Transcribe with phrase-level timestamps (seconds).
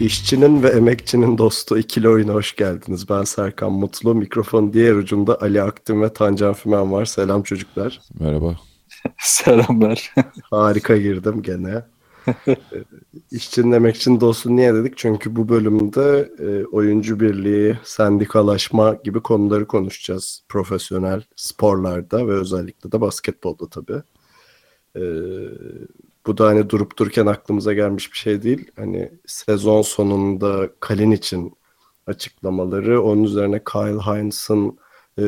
[0.00, 3.08] İşçinin ve emekçinin dostu ikili oyuna hoş geldiniz.
[3.08, 4.14] Ben Serkan Mutlu.
[4.14, 7.04] Mikrofon diğer ucunda Ali Aktin ve Tancan Fümen var.
[7.04, 8.00] Selam çocuklar.
[8.20, 8.56] Merhaba.
[9.18, 10.14] Selamlar.
[10.50, 11.84] Harika girdim gene.
[13.30, 14.96] İşçinin emekçinin dostu niye dedik?
[14.96, 20.42] Çünkü bu bölümde e, oyuncu birliği, sendikalaşma gibi konuları konuşacağız.
[20.48, 24.02] Profesyonel sporlarda ve özellikle de basketbolda tabii.
[24.96, 25.02] E,
[26.26, 28.70] bu da hani durup dururken aklımıza gelmiş bir şey değil.
[28.76, 31.52] Hani sezon sonunda Kalin için
[32.06, 34.78] açıklamaları, onun üzerine Kyle Hines'ın
[35.18, 35.24] e,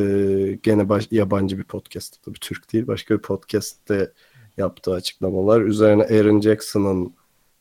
[0.62, 4.12] gene baş, yabancı bir podcast tabii Türk değil başka bir podcast'te
[4.56, 7.14] yaptığı açıklamalar üzerine Aaron Jackson'ın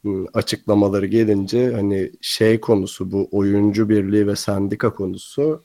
[0.06, 5.64] ım, açıklamaları gelince hani şey konusu bu oyuncu birliği ve sendika konusu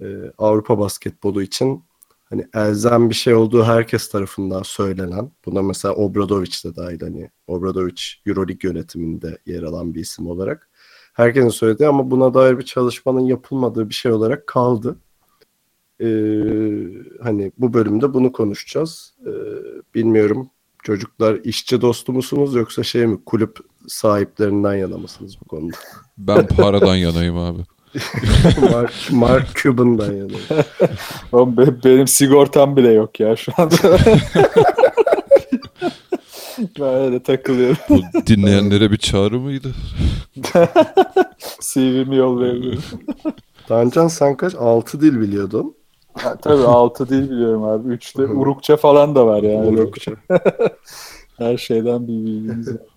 [0.00, 0.06] e,
[0.38, 1.84] Avrupa basketbolu için
[2.24, 8.22] hani elzem bir şey olduğu herkes tarafından söylenen buna mesela Obradoviç de dahil hani Obradoviç
[8.26, 10.68] Euroleague yönetiminde yer alan bir isim olarak
[11.14, 14.96] herkesin söylediği ama buna dair bir çalışmanın yapılmadığı bir şey olarak kaldı.
[16.00, 16.06] Ee,
[17.22, 19.14] hani bu bölümde bunu konuşacağız.
[19.26, 19.30] Ee,
[19.94, 20.50] bilmiyorum
[20.82, 23.58] çocuklar işçi dostu musunuz yoksa şey mi kulüp
[23.88, 25.76] sahiplerinden yana mısınız bu konuda?
[26.18, 27.62] Ben paradan yanayım abi.
[28.72, 30.64] Mark, Mark Cuban'dan yana.
[31.32, 33.74] Oğlum be- benim sigortam bile yok ya şu anda.
[36.80, 37.76] ben öyle takılıyorum.
[37.88, 39.72] Bu dinleyenlere bir çağrı mıydı?
[41.60, 42.82] CV'mi yollayabilirim.
[43.68, 44.54] Tancan sen kaç?
[44.54, 45.74] 6 dil biliyordun.
[46.14, 47.88] Ha, tabii 6 dil biliyorum abi.
[47.94, 49.66] 3'te Urukça falan da var yani.
[49.66, 50.12] Urukça.
[51.38, 52.93] Her şeyden bir bilgimiz var.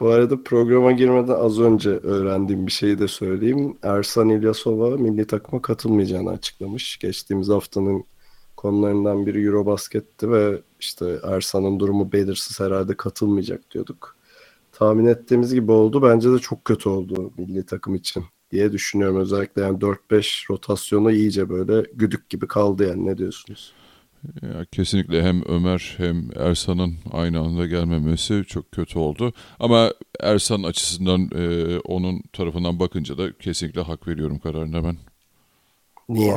[0.00, 3.78] Bu arada programa girmeden az önce öğrendiğim bir şeyi de söyleyeyim.
[3.82, 6.98] Ersan İlyasova milli takıma katılmayacağını açıklamış.
[6.98, 8.04] Geçtiğimiz haftanın
[8.56, 14.16] konularından biri Eurobasket'ti ve işte Ersan'ın durumu belirsiz herhalde katılmayacak diyorduk.
[14.72, 16.02] Tahmin ettiğimiz gibi oldu.
[16.02, 19.16] Bence de çok kötü oldu milli takım için diye düşünüyorum.
[19.16, 23.72] Özellikle yani 4-5 rotasyonu iyice böyle güdük gibi kaldı yani ne diyorsunuz?
[24.42, 29.32] Ya kesinlikle hem Ömer hem Ersan'ın aynı anda gelmemesi çok kötü oldu.
[29.60, 34.96] Ama Ersan açısından e, onun tarafından bakınca da kesinlikle hak veriyorum kararına ben.
[36.08, 36.36] Niye?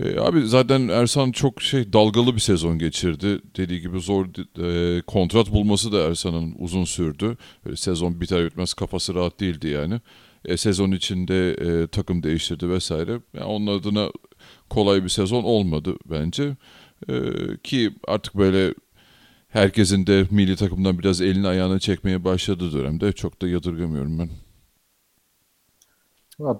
[0.00, 3.40] E, abi zaten Ersan çok şey dalgalı bir sezon geçirdi.
[3.56, 4.26] Dediği gibi zor
[4.62, 7.36] e, kontrat bulması da Ersan'ın uzun sürdü.
[7.64, 10.00] Böyle sezon biter bitmez kafası rahat değildi yani.
[10.44, 13.20] E, sezon içinde e, takım değiştirdi vesaire.
[13.34, 14.08] Yani onun adına
[14.72, 16.56] kolay bir sezon olmadı bence.
[17.08, 17.14] E,
[17.64, 18.74] ki artık böyle
[19.48, 24.30] herkesin de milli takımdan biraz elini ayağını çekmeye başladığı dönemde çok da yadırgamıyorum ben.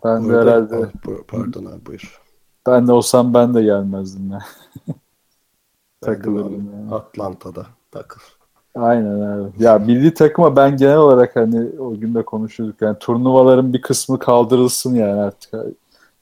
[0.04, 0.92] Ben de herhalde
[1.28, 2.20] Pardon abi buyur.
[2.66, 4.38] ben de olsam ben de gelmezdim ya.
[6.00, 6.76] Takılırdım abi.
[6.76, 6.94] yani.
[6.94, 8.20] Atlanta'da takıl.
[8.74, 9.62] Aynen abi.
[9.62, 14.18] Ya milli takıma ben genel olarak hani o gün de konuşuyorduk yani turnuvaların bir kısmı
[14.18, 15.54] kaldırılsın yani artık.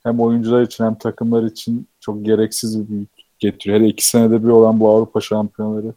[0.03, 3.79] Hem oyuncular için hem takımlar için çok gereksiz bir büyük getiriyor.
[3.79, 5.93] Hele iki senede bir olan bu Avrupa şampiyonları.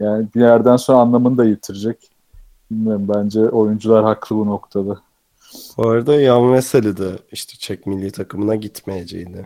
[0.00, 1.96] Yani bir yerden sonra anlamını da yitirecek.
[2.70, 5.00] Bilmiyorum bence oyuncular haklı bu noktada.
[5.76, 9.36] Bu arada Yan Veseli de işte Çek milli takımına gitmeyeceğini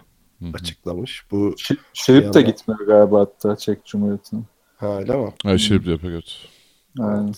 [0.41, 0.51] Hı hı.
[0.55, 1.27] açıklamış.
[1.31, 4.41] Bu Ş- Şerif de gitmiyor galiba hatta Çek Cumhuriyeti'ne.
[4.77, 5.33] ha, öyle mi?
[5.45, 6.37] Ha, Şerif de yapıyor, evet.
[7.01, 7.34] Aynen.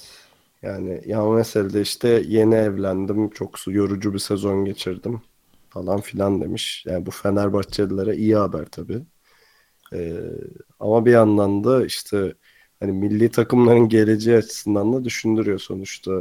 [0.62, 3.30] Yani Yan Veseli de işte yeni evlendim.
[3.30, 5.22] Çok yorucu bir sezon geçirdim
[5.78, 6.84] falan filan demiş.
[6.86, 9.02] Yani bu Fenerbahçelilere iyi haber tabii.
[9.92, 10.16] Ee,
[10.80, 12.34] ama bir yandan da işte
[12.80, 16.12] hani milli takımların geleceği açısından da düşündürüyor sonuçta.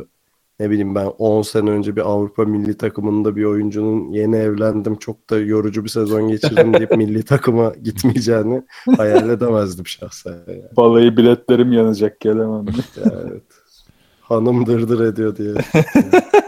[0.59, 5.29] Ne bileyim ben 10 sene önce bir Avrupa milli takımında bir oyuncunun yeni evlendim çok
[5.29, 8.63] da yorucu bir sezon geçirdim deyip milli takıma gitmeyeceğini
[8.97, 10.39] hayal edemezdim şahsen.
[10.47, 10.63] Yani.
[10.77, 12.65] Balayı biletlerim yanacak gelemem.
[12.97, 13.43] Evet.
[14.21, 15.53] Hanım dırdır ediyor diye.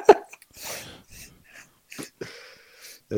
[3.14, 3.18] Ee,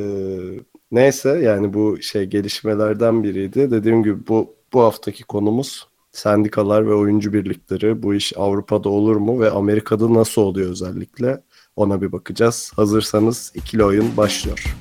[0.92, 3.72] neyse yani bu şey gelişmelerden biriydi.
[3.72, 8.04] Dediğim gibi bu bu haftaki konumuz sendikalar ve oyuncu birlikleri.
[8.04, 11.44] Bu iş Avrupa'da olur mu ve Amerika'da nasıl oluyor özellikle?
[11.76, 12.72] Ona bir bakacağız.
[12.76, 14.76] Hazırsanız ikili oyun başlıyor.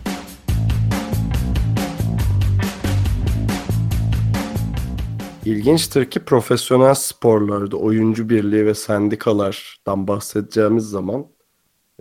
[5.44, 11.26] İlginçtir ki profesyonel sporlarda oyuncu birliği ve sendikalardan bahsedeceğimiz zaman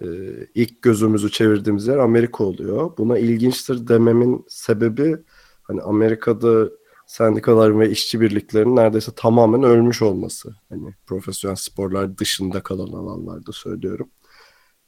[0.02, 0.08] e,
[0.56, 2.98] ilk gözümüzü çevirdiğimiz yer Amerika oluyor.
[2.98, 5.18] Buna ilginçtir dememin sebebi
[5.64, 6.70] hani Amerika'da
[7.08, 10.56] sendikalar ve işçi birliklerinin neredeyse tamamen ölmüş olması.
[10.70, 14.10] Hani profesyonel sporlar dışında kalan alanlarda söylüyorum.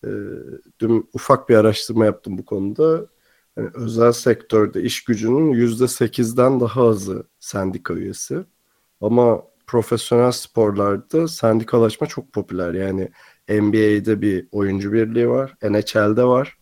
[0.03, 0.09] E,
[0.79, 3.07] dün ufak bir araştırma yaptım bu konuda.
[3.57, 8.45] Yani özel sektörde iş gücünün yüzde sekizden daha azı sendika üyesi.
[9.01, 12.73] Ama profesyonel sporlarda sendikalaşma çok popüler.
[12.73, 13.09] Yani
[13.51, 16.57] NBA'de bir oyuncu birliği var, NHL'de var,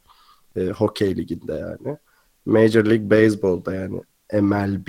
[0.56, 1.97] e, hokey liginde yani.
[2.45, 4.01] Major League Baseball'da yani
[4.33, 4.88] MLB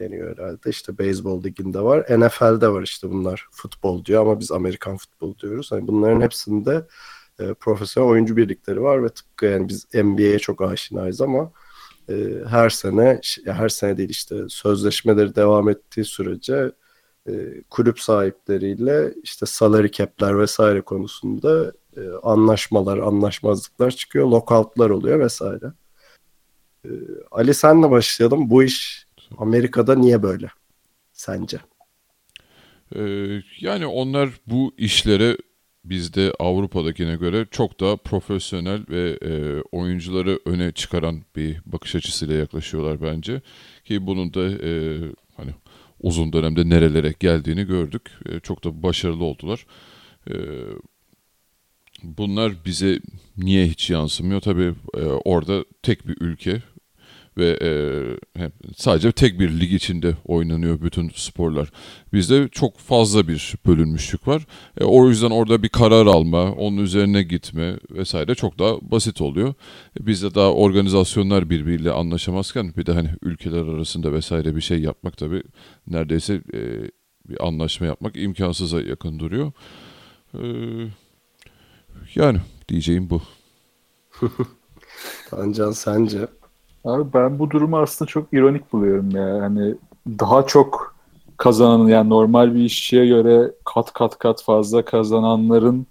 [0.00, 0.70] deniyor herhalde.
[0.70, 2.06] İşte beyzbol liginde var.
[2.18, 5.72] NFL'de var işte bunlar futbol diyor ama biz Amerikan futbol diyoruz.
[5.72, 6.86] Hani bunların hepsinde
[7.40, 11.52] e, profesyonel oyuncu birlikleri var ve tıpkı yani biz NBA'ye çok aşinayız ama
[12.08, 12.14] e,
[12.48, 16.72] her sene her sene değil işte sözleşmeleri devam ettiği sürece
[17.28, 25.72] e, kulüp sahipleriyle işte salary cap'ler vesaire konusunda e, anlaşmalar, anlaşmazlıklar çıkıyor, lockout'lar oluyor vesaire.
[26.84, 26.90] E,
[27.30, 28.50] Ali senle başlayalım.
[28.50, 29.06] Bu iş
[29.38, 30.48] Amerika'da niye böyle
[31.12, 31.58] sence?
[32.96, 35.36] Ee, yani onlar bu işlere
[35.84, 43.02] bizde Avrupa'dakine göre çok daha profesyonel ve e, oyuncuları öne çıkaran bir bakış açısıyla yaklaşıyorlar
[43.02, 43.42] bence.
[43.84, 45.00] Ki bunun da e,
[45.36, 45.50] hani
[46.04, 48.02] uzun dönemde nerelere geldiğini gördük.
[48.26, 49.66] E, çok da başarılı oldular.
[50.30, 50.34] E,
[52.02, 53.00] bunlar bize
[53.36, 54.40] niye hiç yansımıyor?
[54.40, 56.62] Tabii e, orada tek bir ülke
[57.38, 57.70] ve e,
[58.76, 61.68] sadece tek bir lig içinde oynanıyor bütün sporlar.
[62.12, 64.46] Bizde çok fazla bir bölünmüşlük var.
[64.80, 69.54] E, o yüzden orada bir karar alma, onun üzerine gitme vesaire çok daha basit oluyor.
[70.00, 75.16] E, bizde daha organizasyonlar birbiriyle anlaşamazken bir de hani ülkeler arasında vesaire bir şey yapmak
[75.16, 75.42] tabii
[75.86, 76.60] neredeyse e,
[77.28, 79.52] bir anlaşma yapmak imkansıza yakın duruyor.
[80.34, 80.44] E,
[82.14, 82.38] yani
[82.68, 83.22] diyeceğim bu.
[85.30, 86.28] Tancan sence?
[86.84, 89.42] Abi ben bu durumu aslında çok ironik buluyorum ya.
[89.42, 89.74] Hani
[90.08, 90.96] daha çok
[91.36, 95.86] kazanan yani normal bir işçiye göre kat kat kat fazla kazananların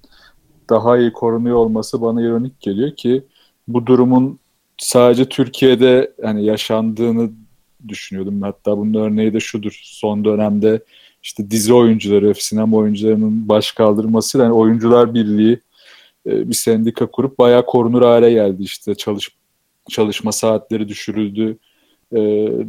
[0.69, 3.24] daha iyi korunuyor olması bana ironik geliyor ki
[3.68, 4.40] bu durumun
[4.78, 7.31] sadece Türkiye'de hani yaşandığını
[7.88, 8.42] düşünüyordum.
[8.42, 9.80] Hatta bunun örneği de şudur.
[9.84, 10.84] Son dönemde
[11.24, 15.60] işte dizi oyuncuları, sinema oyuncularının baş kaldırmasıyla yani Oyuncular Birliği
[16.25, 18.63] e, bir sendika kurup bayağı korunur hale geldi.
[18.63, 19.30] İşte çalış
[19.90, 21.58] çalışma saatleri düşürüldü.
[22.12, 22.20] E,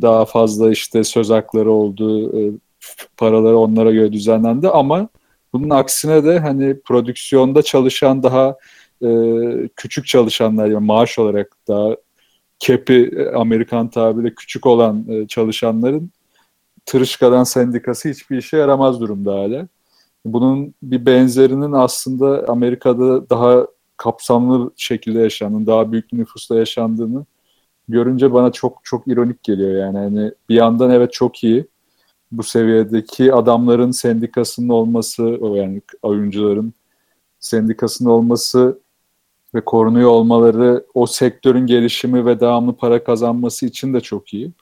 [0.03, 2.39] daha fazla işte söz hakları oldu.
[2.41, 2.53] E,
[3.17, 5.09] paraları onlara göre düzenlendi ama
[5.53, 8.57] bunun aksine de hani prodüksiyonda çalışan daha
[9.05, 9.09] e,
[9.77, 11.97] küçük çalışanlar yani maaş olarak daha
[12.59, 16.11] kepi Amerikan tabiriyle küçük olan e, çalışanların
[16.87, 19.69] tırışkadan sendikası hiçbir işe yaramaz durumda hala.
[20.25, 27.25] Bunun bir benzerinin aslında Amerika'da daha kapsamlı şekilde yaşandığını, daha büyük bir nüfusla yaşandığını
[27.89, 29.99] görünce bana çok çok ironik geliyor yani.
[29.99, 31.67] Hani bir yandan evet çok iyi
[32.33, 36.73] bu seviyedeki adamların sendikasının olması, yani oyuncuların
[37.41, 38.79] sendikasının olması
[39.55, 44.53] ve korunuyor olmaları o sektörün gelişimi ve devamlı para kazanması için de çok iyi.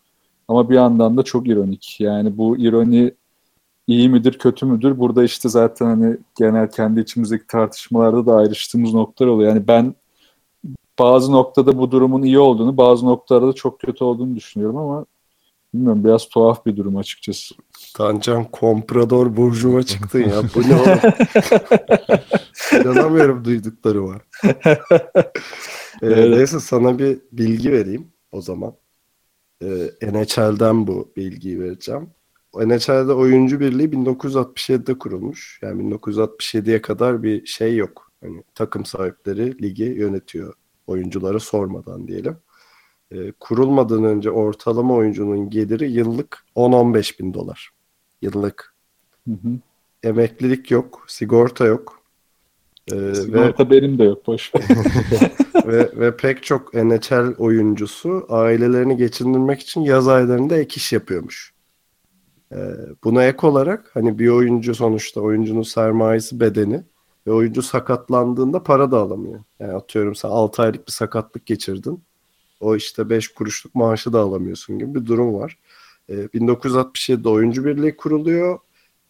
[0.48, 1.96] Ama bir yandan da çok ironik.
[2.00, 3.14] Yani bu ironi
[3.86, 4.98] iyi midir kötü müdür?
[4.98, 9.54] Burada işte zaten hani genel kendi içimizdeki tartışmalarda da ayrıştığımız noktalar oluyor.
[9.54, 9.94] Yani ben
[10.98, 15.06] bazı noktada bu durumun iyi olduğunu, bazı noktalarda da çok kötü olduğunu düşünüyorum ama
[15.74, 17.54] bilmiyorum biraz tuhaf bir durum açıkçası.
[17.96, 20.42] Tancan komprador burjuva çıktın ya.
[20.54, 20.98] Bu ne oğlum?
[22.80, 24.20] İnanamıyorum duyduklarıma.
[24.44, 24.50] ee,
[26.02, 26.36] evet.
[26.36, 28.74] Neyse sana bir bilgi vereyim o zaman.
[29.62, 32.10] Ee, NHL'den bu bilgiyi vereceğim.
[32.54, 35.58] NHL'de oyuncu birliği 1967'de kurulmuş.
[35.62, 38.10] Yani 1967'ye kadar bir şey yok.
[38.20, 40.54] Hani takım sahipleri ligi yönetiyor
[40.86, 42.36] oyuncuları sormadan diyelim.
[43.10, 47.70] E, kurulmadan önce ortalama oyuncunun geliri yıllık 10-15 bin dolar.
[48.22, 48.74] Yıllık.
[49.28, 49.48] Hı hı.
[50.02, 52.02] Emeklilik yok, sigorta yok.
[52.92, 54.52] Ee, sigorta ve, benim de yok boş
[55.66, 61.51] ve, ve pek çok NHL oyuncusu ailelerini geçindirmek için yaz aylarında ek iş yapıyormuş.
[62.52, 66.82] Ee, buna ek olarak hani bir oyuncu sonuçta oyuncunun sermayesi bedeni
[67.26, 69.40] ve oyuncu sakatlandığında para da alamıyor.
[69.60, 72.02] Yani atıyorum sen 6 aylık bir sakatlık geçirdin.
[72.60, 75.58] O işte 5 kuruşluk maaşı da alamıyorsun gibi bir durum var.
[76.08, 78.58] Ee, 1967'de oyuncu birliği kuruluyor.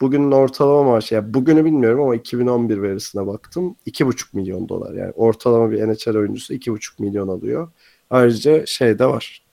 [0.00, 3.76] Bugünün ortalama maaşı, yani bugünü bilmiyorum ama 2011 verisine baktım.
[3.86, 4.94] 2,5 milyon dolar.
[4.94, 7.68] Yani ortalama bir NHL oyuncusu 2,5 milyon alıyor.
[8.10, 9.44] Ayrıca şey de var.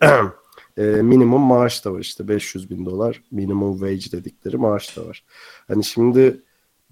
[0.76, 5.24] e, minimum maaş da var işte 500 bin dolar minimum wage dedikleri maaş da var.
[5.68, 6.42] Hani şimdi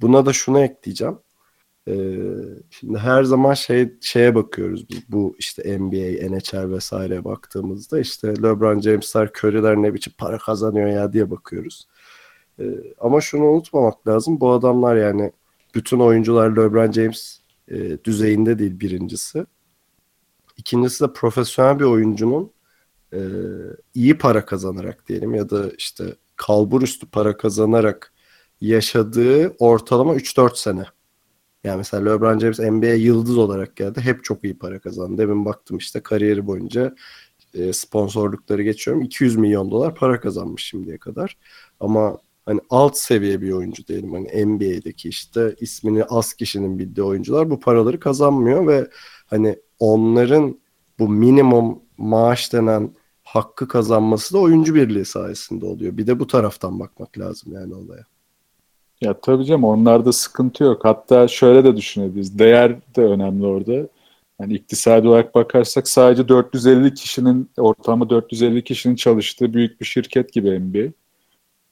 [0.00, 1.18] buna da şunu ekleyeceğim.
[1.88, 2.16] Ee,
[2.70, 8.80] şimdi her zaman şey şeye bakıyoruz biz bu işte NBA, NHL vesaireye baktığımızda işte LeBron
[8.80, 11.88] James'ler, Curry'ler ne biçim para kazanıyor ya diye bakıyoruz.
[12.60, 12.64] Ee,
[13.00, 14.40] ama şunu unutmamak lazım.
[14.40, 15.32] Bu adamlar yani
[15.75, 19.46] bütün oyuncular LeBron James e, düzeyinde değil birincisi.
[20.56, 22.52] İkincisi de profesyonel bir oyuncunun
[23.12, 23.20] e,
[23.94, 26.04] iyi para kazanarak diyelim ya da işte
[26.36, 28.12] kalbur üstü para kazanarak
[28.60, 30.84] yaşadığı ortalama 3-4 sene.
[31.64, 34.00] Yani mesela LeBron James NBA yıldız olarak geldi.
[34.00, 35.18] Hep çok iyi para kazandı.
[35.22, 36.94] Demin baktım işte kariyeri boyunca
[37.54, 39.02] e, sponsorlukları geçiyorum.
[39.02, 41.36] 200 milyon dolar para kazanmış şimdiye kadar.
[41.80, 44.12] Ama hani alt seviye bir oyuncu diyelim.
[44.12, 48.90] Hani NBA'deki işte ismini az kişinin bildiği oyuncular bu paraları kazanmıyor ve
[49.26, 50.60] hani onların
[50.98, 52.94] bu minimum maaş denen
[53.32, 55.96] hakkı kazanması da oyuncu birliği sayesinde oluyor.
[55.96, 58.04] Bir de bu taraftan bakmak lazım yani olaya.
[59.00, 60.84] Ya tabii canım onlarda sıkıntı yok.
[60.84, 62.38] Hatta şöyle de düşünebiliriz.
[62.38, 63.88] Değer de önemli orada.
[64.40, 70.60] Yani iktisadi olarak bakarsak sadece 450 kişinin ortalama 450 kişinin çalıştığı büyük bir şirket gibi
[70.60, 70.92] NBA.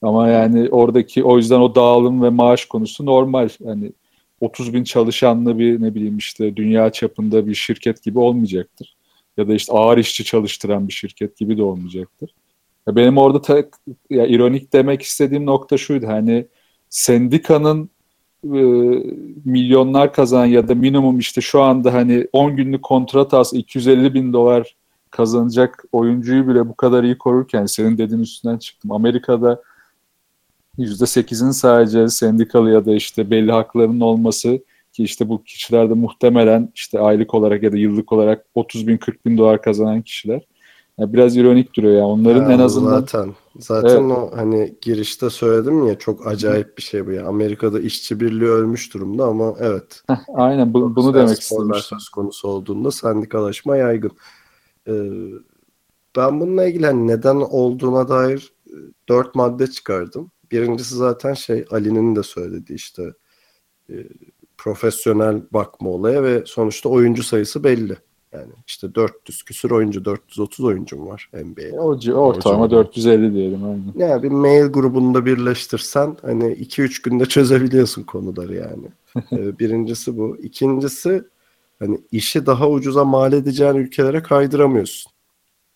[0.03, 3.49] Ama yani oradaki o yüzden o dağılım ve maaş konusu normal.
[3.61, 3.93] Yani
[4.41, 8.98] 30 bin çalışanlı bir ne bileyim işte dünya çapında bir şirket gibi olmayacaktır.
[9.39, 12.35] Ya da işte ağır işçi çalıştıran bir şirket gibi de olmayacaktır.
[12.87, 13.65] Ya benim orada ta,
[14.11, 16.07] ya ironik demek istediğim nokta şuydu.
[16.07, 16.47] Hani
[16.89, 17.91] sendikanın
[18.45, 18.61] e,
[19.45, 24.33] milyonlar kazanan ya da minimum işte şu anda hani 10 günlük kontrat az 250 bin
[24.33, 24.77] dolar
[25.11, 28.93] kazanacak oyuncuyu bile bu kadar iyi korurken senin dediğin üstünden çıktım.
[28.93, 29.63] Amerika'da
[30.79, 34.61] %8'in sadece sendikalı ya da işte belli haklarının olması
[34.99, 38.97] ki işte bu kişiler de muhtemelen işte aylık olarak ya da yıllık olarak 30 bin
[38.97, 40.47] 40 bin dolar kazanan kişiler.
[40.99, 42.05] Yani biraz ironik duruyor ya.
[42.07, 47.07] Onların Ya en azından zaten zaten o hani girişte söyledim ya çok acayip bir şey
[47.07, 47.27] bu ya.
[47.27, 50.03] Amerika'da işçi birliği ölmüş durumda ama evet.
[50.35, 51.99] aynen bu, bunu demek istemiştim.
[51.99, 54.13] söz konusu olduğunda sendikalaşma yaygın.
[54.89, 54.93] Ee,
[56.17, 58.75] ben bununla ilgili hani neden olduğuna dair e,
[59.09, 60.31] dört madde çıkardım.
[60.53, 63.03] Birincisi zaten şey Ali'nin de söylediği işte
[63.91, 63.95] e,
[64.69, 67.97] profesyonel bakma olaya ve sonuçta oyuncu sayısı belli.
[68.33, 71.81] Yani işte 400 küsur oyuncu, 430 oyuncum var NBA'de.
[72.15, 72.85] Ortalama civarı.
[72.85, 73.93] 450 diyelim aynen.
[73.97, 78.87] Yani bir mail grubunda birleştirsen hani 2-3 günde çözebiliyorsun konuları yani.
[79.33, 80.37] Ee, Birincisi bu.
[80.43, 81.23] İkincisi
[81.79, 85.13] hani işi daha ucuza mal edeceğin ülkelere kaydıramıyorsun.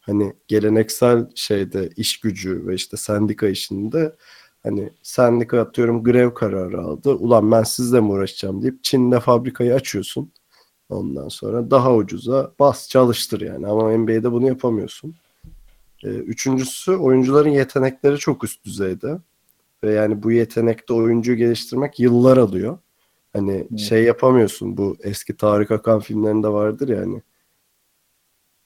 [0.01, 4.13] Hani geleneksel şeyde iş gücü ve işte sendika işinde
[4.63, 7.11] hani sendika atıyorum grev kararı aldı.
[7.11, 10.33] Ulan ben sizle mi uğraşacağım deyip Çin'de fabrikayı açıyorsun.
[10.89, 13.67] Ondan sonra daha ucuza bas çalıştır yani.
[13.67, 15.15] Ama NBA'de bunu yapamıyorsun.
[16.05, 19.19] Ee, Üçüncüsü oyuncuların yetenekleri çok üst düzeyde.
[19.85, 22.79] Ve yani bu yetenekte oyuncuyu geliştirmek yıllar alıyor.
[23.33, 23.81] Hani Evet.
[23.81, 27.23] şey yapamıyorsun bu eski Tarık Akan filmlerinde vardır ya hani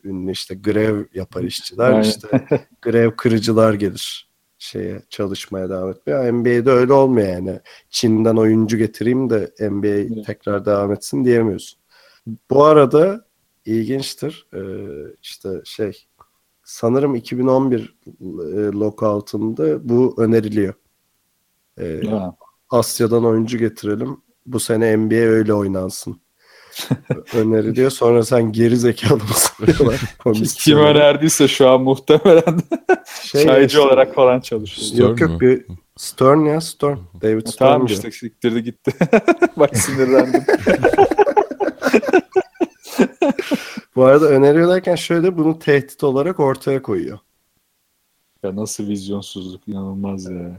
[0.05, 2.03] ünlü işte grev yapar işçiler Aynen.
[2.03, 2.47] işte
[2.83, 6.33] grev kırıcılar gelir şeye çalışmaya devam etmeye.
[6.33, 7.61] NBA'de öyle olmuyor yani.
[7.91, 10.27] Çin'den oyuncu getireyim de NBA Evet.
[10.27, 11.81] tekrar devam etsin diyemiyorsun.
[12.51, 13.27] Bu arada
[13.65, 14.49] ilginçtir.
[14.55, 14.59] Ee,
[15.23, 16.07] işte şey
[16.65, 20.75] sanırım 2011 e, lockout'unda bu öneriliyor.
[21.81, 22.01] Ee.
[22.71, 24.17] Asya'dan oyuncu getirelim.
[24.47, 26.21] Bu sene NBA öyle oynansın.
[27.35, 27.91] öneriliyor.
[27.91, 30.01] Sonra sen geri zekalı mısın diyorlar.
[30.59, 32.43] Kim önerdiyse şu an muhtemelen
[33.23, 34.89] Şey çaycı işte- olarak falan çalışıyor.
[34.89, 35.67] Stern Yok yok bir
[35.97, 36.97] Stern ya Stern.
[37.23, 38.93] David Stern Tamam işte siktirdi gitti.
[39.57, 40.43] Bak sinirlendim.
[43.97, 47.19] Bu arada öneriyor derken şöyle bunu tehdit olarak ortaya koyuyor.
[48.43, 50.59] ya nasıl vizyonsuzluk inanılmaz ya.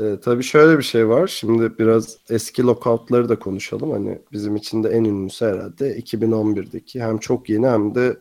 [0.00, 1.26] Ee, tabii şöyle bir şey var.
[1.26, 3.90] Şimdi biraz eski lockoutları da konuşalım.
[3.90, 8.16] Hani bizim için de en ünlüsü herhalde 2011'deki hem çok yeni hem de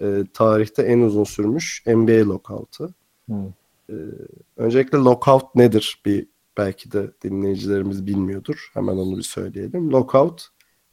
[0.00, 2.94] e, tarihte en uzun sürmüş NBA lockout'u.
[3.30, 3.34] Hı.
[3.90, 3.94] Ee,
[4.56, 6.02] öncelikle lockout nedir?
[6.06, 6.26] Bir
[6.58, 8.70] belki de dinleyicilerimiz bilmiyordur.
[8.74, 9.92] Hemen onu bir söyleyelim.
[9.92, 10.48] Lockout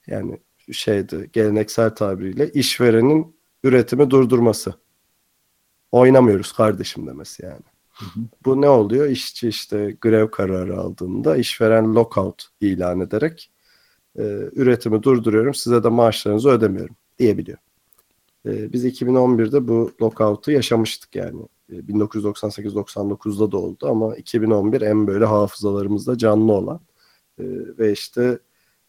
[0.08, 0.40] yani
[0.72, 4.74] şeydi geleneksel tabiriyle işverenin üretimi durdurması.
[5.92, 7.71] Oynamıyoruz kardeşim demesi yani.
[8.46, 9.08] Bu ne oluyor?
[9.10, 13.52] İşçi işte grev kararı aldığında işveren lockout ilan ederek
[14.18, 17.58] e, üretimi durduruyorum size de maaşlarınızı ödemiyorum diyebiliyor.
[18.46, 21.42] E, biz 2011'de bu lockout'u yaşamıştık yani.
[21.70, 26.80] E, 1998-99'da da oldu ama 2011 en böyle hafızalarımızda canlı olan
[27.40, 27.44] e,
[27.80, 28.40] ve işte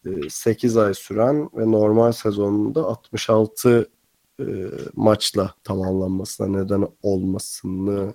[0.06, 3.88] e, 8 ay süren ve normal sezonunda 66
[4.40, 4.44] e,
[4.94, 8.14] maçla tamamlanmasına neden olmasını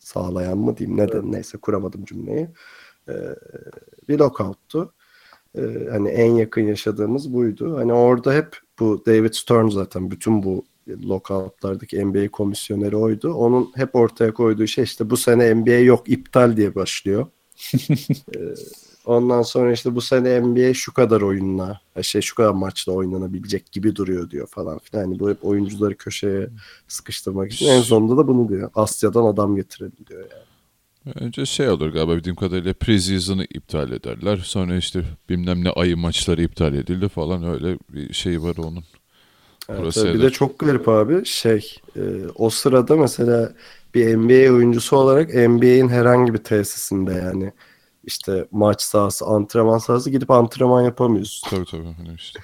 [0.00, 2.48] sağlayan mı diyeyim neden neyse kuramadım cümleyi.
[3.08, 3.12] Ee,
[4.08, 4.94] bir lockout'tu.
[5.58, 7.76] e, hani en yakın yaşadığımız buydu.
[7.76, 13.34] Hani orada hep bu David Stern zaten bütün bu lockoutlardaki NBA komisyoneri oydu.
[13.34, 17.26] Onun hep ortaya koyduğu şey işte bu sene NBA yok iptal diye başlıyor.
[18.36, 18.38] ee,
[19.10, 23.96] ondan sonra işte bu sene NBA şu kadar oyunla şey şu kadar maçla oynanabilecek gibi
[23.96, 25.02] duruyor diyor falan filan.
[25.02, 26.48] Yani bu hep oyuncuları köşeye
[26.88, 28.70] sıkıştırmak için en sonunda da bunu diyor.
[28.74, 31.14] Asya'dan adam getirelim diyor yani.
[31.20, 34.36] Önce şey olur galiba bildiğim kadarıyla preseason'ı iptal ederler.
[34.36, 38.84] Sonra işte bilmem ne ayı maçları iptal edildi falan öyle bir şey var onun.
[39.68, 42.00] Evet, bir de çok garip abi şey e,
[42.34, 43.52] o sırada mesela
[43.94, 47.52] bir NBA oyuncusu olarak NBA'in herhangi bir tesisinde yani
[48.04, 51.50] işte maç sahası, antrenman sahası gidip antrenman yapamıyorsun.
[51.50, 51.94] Tabii tabii.
[51.98, 52.40] Hani işte.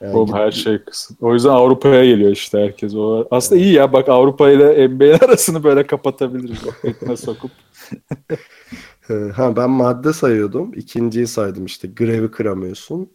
[0.00, 1.22] Yani Oğlum her şey kısıt.
[1.22, 2.94] O yüzden Avrupa'ya geliyor işte herkes.
[2.94, 6.58] O aslında iyi ya bak Avrupa ile NBA arasını böyle kapatabiliriz.
[6.84, 7.50] Ekme sokup.
[9.34, 10.74] ha ben madde sayıyordum.
[10.74, 11.88] İkinciyi saydım işte.
[11.88, 13.10] Grevi kıramıyorsun.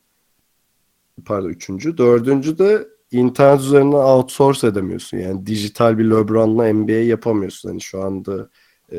[1.25, 1.97] Pardon üçüncü.
[1.97, 5.17] Dördüncü de internet üzerinden outsource edemiyorsun.
[5.17, 7.69] Yani dijital bir LeBron'la NBA yapamıyorsun.
[7.69, 8.49] Hani şu anda
[8.91, 8.97] e,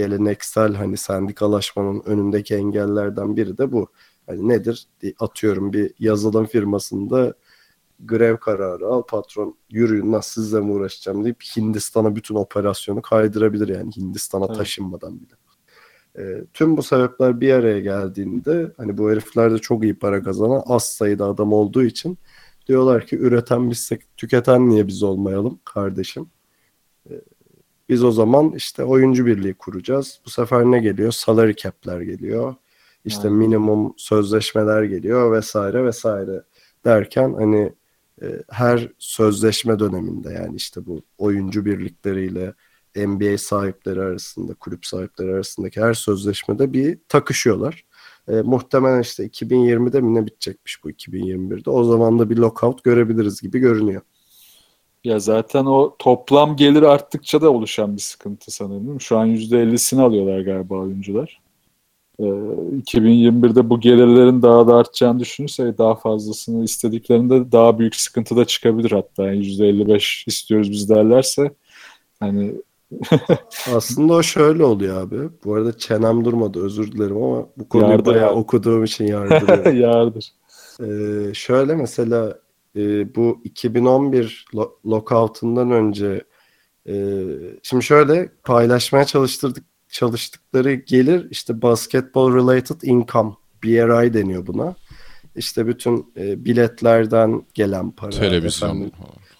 [0.00, 3.88] geleneksel hani sendikalaşmanın önündeki engellerden biri de bu.
[4.26, 4.86] Hani nedir?
[5.20, 7.34] Atıyorum bir yazılım firmasında
[8.00, 13.96] grev kararı al patron yürüyün nasıl sizle mi uğraşacağım deyip Hindistan'a bütün operasyonu kaydırabilir yani
[13.96, 14.56] Hindistan'a evet.
[14.56, 15.34] taşınmadan bile.
[16.18, 20.62] E, tüm bu sebepler bir araya geldiğinde hani bu herifler de çok iyi para kazanan
[20.66, 22.18] az sayıda adam olduğu için
[22.70, 26.30] Diyorlar ki üreten bizsek tüketen niye biz olmayalım kardeşim?
[27.90, 30.20] Biz o zaman işte oyuncu birliği kuracağız.
[30.26, 31.12] Bu sefer ne geliyor?
[31.12, 32.54] Salary cap'ler geliyor.
[33.04, 33.36] İşte yani.
[33.36, 36.42] minimum sözleşmeler geliyor vesaire vesaire
[36.84, 37.72] derken hani
[38.22, 42.54] e, her sözleşme döneminde yani işte bu oyuncu birlikleriyle
[42.96, 47.84] NBA sahipleri arasında, kulüp sahipleri arasındaki her sözleşmede bir takışıyorlar.
[48.28, 51.70] E, muhtemelen işte 2020'de mi ne bitecekmiş bu 2021'de.
[51.70, 54.02] O zaman da bir lockout görebiliriz gibi görünüyor.
[55.04, 59.00] Ya zaten o toplam gelir arttıkça da oluşan bir sıkıntı sanırım.
[59.00, 61.40] Şu an %50'sini alıyorlar galiba oyuncular.
[62.20, 68.44] Ee, 2021'de bu gelirlerin daha da artacağını düşünürse daha fazlasını istediklerinde daha büyük sıkıntı da
[68.44, 69.26] çıkabilir hatta.
[69.26, 71.50] Yani %55 istiyoruz biz derlerse
[72.20, 72.54] hani
[73.74, 75.16] Aslında o şöyle oluyor abi.
[75.44, 78.38] Bu arada çenem durmadı özür dilerim ama bu konuyu Yardır bayağı abi.
[78.38, 79.80] okuduğum için yardırıyorum.
[79.80, 80.32] Yardır.
[80.80, 82.38] Ee, şöyle mesela
[82.76, 86.24] e, bu 2011 lo- lockout'undan önce
[86.88, 87.24] e,
[87.62, 93.32] şimdi şöyle paylaşmaya çalıştırdık çalıştıkları gelir işte basketball related income
[93.64, 94.74] BRI deniyor buna.
[95.36, 98.92] İşte bütün e, biletlerden gelen para, televizyon, efendim,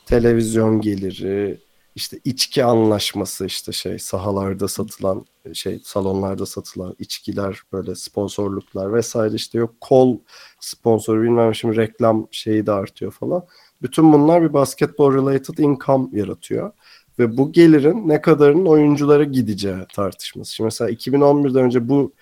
[0.07, 1.61] televizyon geliri,
[1.95, 9.59] işte içki anlaşması işte şey sahalarda satılan şey salonlarda satılan içkiler böyle sponsorluklar vesaire işte
[9.59, 10.19] yok kol
[10.61, 13.45] sponsoru bilmem şimdi reklam şeyi de artıyor falan.
[13.83, 16.73] Bütün bunlar bir basketbol related income yaratıyor.
[17.19, 20.55] Ve bu gelirin ne kadarının oyunculara gideceği tartışması.
[20.55, 22.13] Şimdi mesela 2011'den önce bu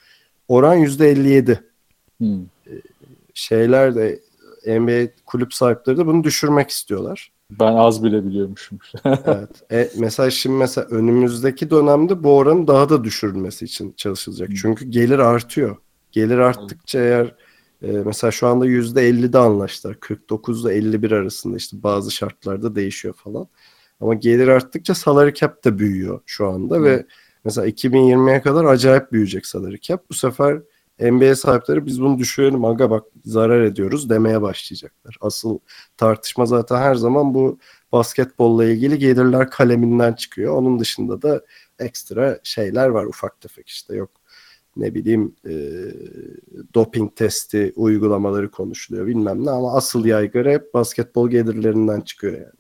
[0.49, 1.59] oran %57.
[2.19, 2.43] Hmm.
[2.67, 2.73] Ee,
[3.35, 4.21] şeyler de
[4.67, 7.33] NBA kulüp sahipleri de bunu düşürmek istiyorlar.
[7.51, 8.79] Ben az bile biliyormuşum.
[9.05, 9.73] evet.
[9.73, 14.49] E, mesela şimdi mesela önümüzdeki dönemde bu oranın daha da düşürülmesi için çalışılacak.
[14.61, 15.77] Çünkü gelir artıyor.
[16.13, 17.35] Gelir arttıkça eğer
[17.83, 20.01] e, mesela şu anda %50'de anlaştılar.
[20.01, 23.49] 49 ile 51 arasında işte bazı şartlarda değişiyor falan.
[24.01, 26.83] Ama gelir arttıkça salary cap de büyüyor şu anda Hı.
[26.83, 27.07] ve
[27.45, 30.11] mesela 2020'ye kadar acayip büyüyecek salary cap.
[30.11, 30.63] Bu sefer
[31.01, 35.17] NBA sahipleri biz bunu düşürelim aga bak zarar ediyoruz demeye başlayacaklar.
[35.21, 35.59] Asıl
[35.97, 37.59] tartışma zaten her zaman bu
[37.93, 40.55] basketbolla ilgili gelirler kaleminden çıkıyor.
[40.55, 41.41] Onun dışında da
[41.79, 44.11] ekstra şeyler var ufak tefek işte yok
[44.77, 45.55] ne bileyim e,
[46.75, 52.59] doping testi uygulamaları konuşuluyor bilmem ne ama asıl yaygara hep basketbol gelirlerinden çıkıyor yani.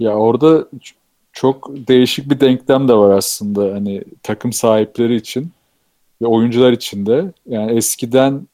[0.00, 0.68] Ya orada
[1.32, 5.50] çok değişik bir denklem de var aslında hani takım sahipleri için
[6.22, 8.46] ve oyuncular için de yani eskiden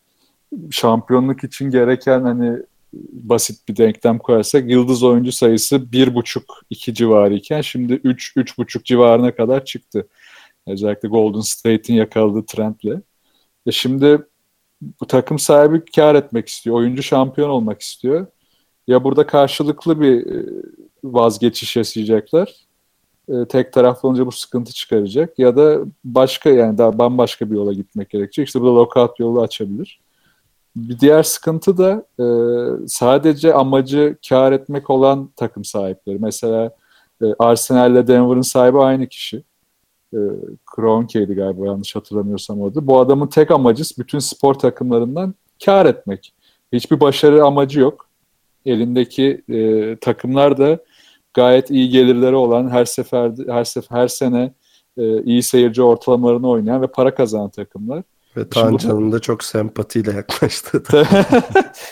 [0.70, 2.58] şampiyonluk için gereken hani
[3.12, 8.58] basit bir denklem koyarsak yıldız oyuncu sayısı bir buçuk iki civarı iken şimdi üç üç
[8.58, 10.08] buçuk civarına kadar çıktı.
[10.66, 13.00] Özellikle Golden State'in yakaladığı trendle.
[13.66, 14.18] E şimdi
[15.00, 16.76] bu takım sahibi kar etmek istiyor.
[16.76, 18.26] Oyuncu şampiyon olmak istiyor.
[18.86, 20.44] Ya burada karşılıklı bir e,
[21.04, 22.65] vazgeçiş yaşayacaklar
[23.28, 27.72] e, tek taraflı olunca bu sıkıntı çıkaracak ya da başka yani daha bambaşka bir yola
[27.72, 28.46] gitmek gerekecek.
[28.46, 30.00] İşte bu da lockout yolu açabilir.
[30.76, 32.26] Bir diğer sıkıntı da e,
[32.88, 36.18] sadece amacı kar etmek olan takım sahipleri.
[36.18, 36.70] Mesela
[37.22, 39.42] e, Arsenal ile Denver'ın sahibi aynı kişi.
[40.14, 40.18] E,
[40.76, 42.86] Kroenke'ydi galiba yanlış hatırlamıyorsam orada.
[42.86, 45.34] Bu adamın tek amacı bütün spor takımlarından
[45.64, 46.32] kar etmek.
[46.72, 48.08] Hiçbir başarı amacı yok.
[48.66, 50.78] Elindeki e, takımlar da
[51.36, 54.54] gayet iyi gelirleri olan her sefer her sefer her sene
[54.96, 58.02] e, iyi seyirci ortalamalarını oynayan ve para kazanan takımlar.
[58.36, 60.82] Ve Tancan'ın da çok sempatiyle yaklaştı.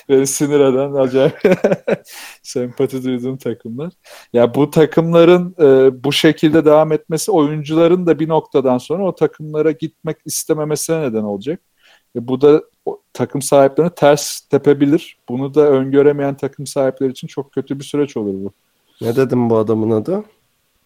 [0.09, 1.41] Beni sinir eden acayip
[2.43, 3.93] sempati duyduğum takımlar.
[4.33, 9.71] Ya bu takımların e, bu şekilde devam etmesi oyuncuların da bir noktadan sonra o takımlara
[9.71, 11.61] gitmek istememesine neden olacak.
[12.17, 15.19] E, bu da o, takım sahiplerine ters tepebilir.
[15.29, 18.53] Bunu da öngöremeyen takım sahipleri için çok kötü bir süreç olur bu.
[19.01, 20.25] Ne dedim bu adamın adı?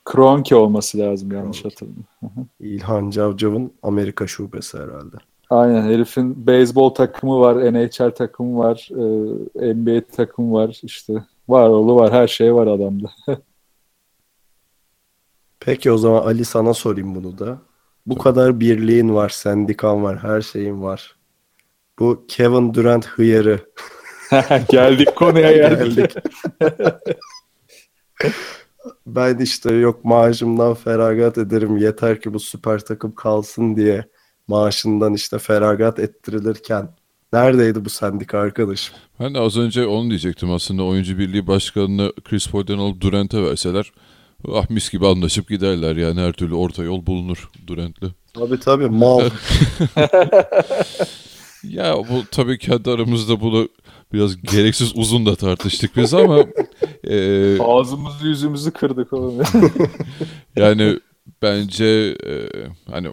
[0.05, 2.49] Kronke olması lazım yanlış hatırlamıyorum.
[2.61, 5.17] İlhan Cavcav'ın Amerika şubesi herhalde.
[5.51, 8.89] Aynen herifin beyzbol takımı var, NHL takımı var,
[9.61, 11.13] e, NBA takımı var işte.
[11.49, 13.11] Var oğlu var her şey var adamda.
[15.61, 17.59] Peki o zaman Ali sana sorayım bunu da.
[18.07, 21.17] Bu kadar birliğin var, sendikan var, her şeyin var.
[21.99, 23.61] Bu Kevin Durant hıyarı.
[24.69, 26.17] geldik konuya geldik.
[29.07, 34.05] Ben işte yok maaşımdan feragat ederim yeter ki bu süper takım kalsın diye
[34.49, 36.89] maaşından işte feragat ettirilirken
[37.33, 38.97] neredeydi bu sendika arkadaşım?
[39.21, 43.93] Ben de az önce onu diyecektim aslında oyuncu birliği başkanını Chris Paul'den alıp Durant'e verseler
[44.53, 48.13] ah mis gibi anlaşıp giderler yani her türlü orta yol bulunur Durant'le.
[48.35, 49.21] Tabii tabii mal.
[51.63, 53.69] ya bu tabii kendi aramızda bunu
[54.13, 56.45] biraz gereksiz uzun da tartıştık biz ama
[57.05, 59.45] e, ağzımızı yüzümüzü kırdık oğlum.
[60.57, 61.01] yani
[61.43, 62.49] bence e,
[62.91, 63.13] hani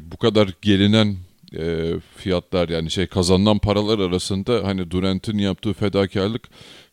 [0.00, 1.16] bu kadar gelinen
[1.56, 6.48] e, fiyatlar yani şey kazanılan paralar arasında hani Durant'in yaptığı fedakarlık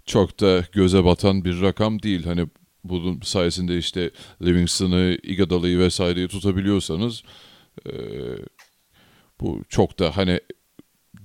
[0.05, 2.23] çok da göze batan bir rakam değil.
[2.23, 2.47] Hani
[2.83, 7.23] bunun sayesinde işte Livingston'ı, Iguodala'yı vesaireyi tutabiliyorsanız
[7.85, 7.93] e,
[9.41, 10.39] bu çok da hani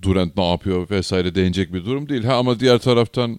[0.05, 2.25] Durant ne yapıyor vesaire değinecek bir durum değil.
[2.25, 3.39] Ha ama diğer taraftan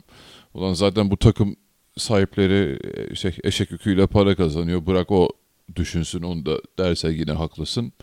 [0.53, 1.55] ulan zaten bu takım
[1.97, 2.79] sahipleri
[3.15, 4.85] şey, eşek yüküyle para kazanıyor.
[4.85, 5.29] Bırak o
[5.75, 7.93] düşünsün onu da derse yine haklısın.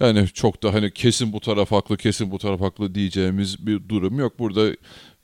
[0.00, 4.18] Yani çok da hani kesin bu taraf haklı, kesin bu taraf haklı diyeceğimiz bir durum
[4.18, 4.38] yok.
[4.38, 4.76] Burada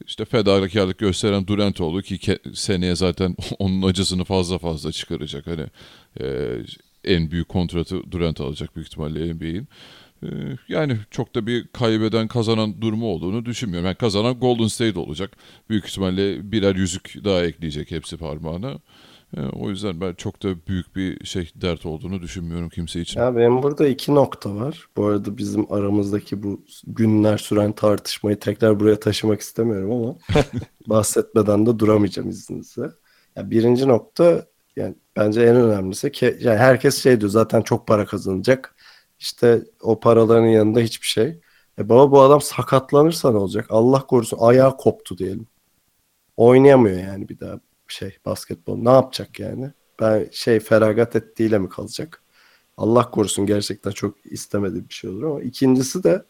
[0.07, 5.46] işte fedakarlık gösteren Durant oldu ki seneye zaten onun acısını fazla fazla çıkaracak.
[5.46, 5.66] Hani
[6.20, 6.57] e,
[7.05, 9.68] en büyük kontratı Durant alacak büyük ihtimalle NBA'in.
[10.22, 10.28] E,
[10.68, 13.87] yani çok da bir kaybeden kazanan durumu olduğunu düşünmüyorum.
[13.87, 15.30] Yani kazanan Golden State olacak.
[15.70, 18.78] Büyük ihtimalle birer yüzük daha ekleyecek hepsi parmağına.
[19.37, 23.20] E, o yüzden ben çok da büyük bir şey dert olduğunu düşünmüyorum kimse için.
[23.20, 24.88] Ya benim burada iki nokta var.
[24.96, 30.16] Bu arada bizim aramızdaki bu günler süren tartışmayı tekrar buraya taşımak istemiyorum ama
[30.87, 32.90] bahsetmeden de duramayacağım izninizle.
[33.37, 38.06] Ya birinci nokta yani bence en önemlisi ki yani herkes şey diyor zaten çok para
[38.06, 38.74] kazanacak.
[39.20, 41.40] İşte o paraların yanında hiçbir şey.
[41.78, 43.66] E baba bu adam sakatlanırsa ne olacak?
[43.70, 45.46] Allah korusun ayağı koptu diyelim.
[46.37, 48.76] Oynayamıyor yani bir daha şey basketbol.
[48.78, 49.72] Ne yapacak yani?
[50.00, 52.22] Ben şey feragat ettiğiyle mi kalacak?
[52.76, 56.24] Allah korusun gerçekten çok istemediğim bir şey olur ama ikincisi de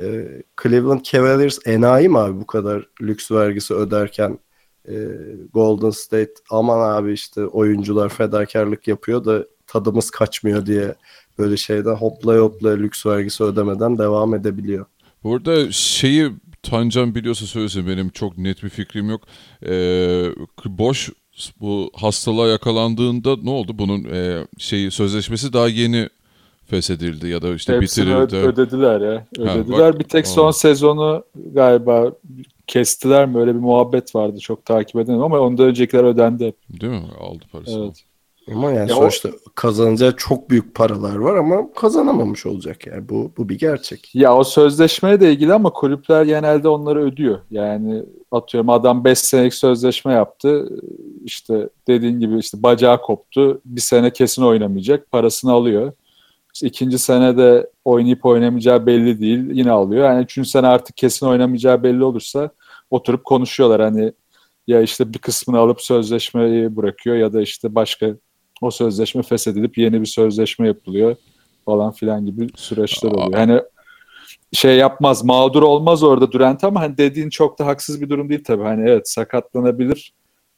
[0.00, 0.28] e,
[0.62, 4.38] Cleveland Cavaliers enayi mi abi bu kadar lüks vergisi öderken
[4.88, 4.94] e,
[5.52, 10.94] Golden State aman abi işte oyuncular fedakarlık yapıyor da tadımız kaçmıyor diye
[11.38, 14.86] böyle şeyden hoplaya hoplaya lüks vergisi ödemeden devam edebiliyor.
[15.24, 16.30] Burada şeyi
[16.62, 19.20] Tancan biliyorsa söylesin benim çok net bir fikrim yok.
[19.66, 20.26] Ee,
[20.66, 21.10] boş
[21.60, 23.72] bu hastalığa yakalandığında ne oldu?
[23.78, 26.08] Bunun e, şeyi sözleşmesi daha yeni
[26.66, 28.36] feshedildi ya da işte Hepsini bitirildi.
[28.36, 29.26] ödediler ya.
[29.38, 29.78] Ödediler.
[29.78, 30.52] Ha, bak, bir tek son aa.
[30.52, 32.12] sezonu galiba
[32.66, 36.56] kestiler mi öyle bir muhabbet vardı çok takip edemem ama ondan öncekiler ödendi hep.
[36.80, 37.02] Değil mi?
[37.20, 37.84] Aldı parasını.
[37.84, 38.04] Evet.
[38.52, 39.32] Ama yani ya sonuçta o...
[39.54, 44.14] kazanacağı çok büyük paralar var ama kazanamamış olacak yani bu bu bir gerçek.
[44.14, 47.38] Ya o sözleşmeye de ilgili ama kulüpler genelde onları ödüyor.
[47.50, 50.68] Yani atıyorum adam 5 senelik sözleşme yaptı.
[51.24, 53.60] İşte dediğin gibi işte bacağı koptu.
[53.64, 55.10] Bir sene kesin oynamayacak.
[55.10, 55.92] Parasını alıyor.
[56.54, 59.50] İşte ikinci sene de oynayıp oynamayacağı belli değil.
[59.50, 60.04] Yine alıyor.
[60.04, 62.50] Yani üçüncü sene artık kesin oynamayacağı belli olursa
[62.90, 63.80] oturup konuşuyorlar.
[63.80, 64.12] Hani
[64.66, 68.06] ya işte bir kısmını alıp sözleşmeyi bırakıyor ya da işte başka
[68.60, 71.16] o sözleşme feshedilip yeni bir sözleşme yapılıyor
[71.64, 73.34] falan filan gibi süreçler oluyor.
[73.34, 73.60] Hani
[74.52, 78.44] şey yapmaz, mağdur olmaz orada Durant ama hani dediğin çok da haksız bir durum değil
[78.44, 78.62] tabii.
[78.62, 80.12] Hani evet sakatlanabilir.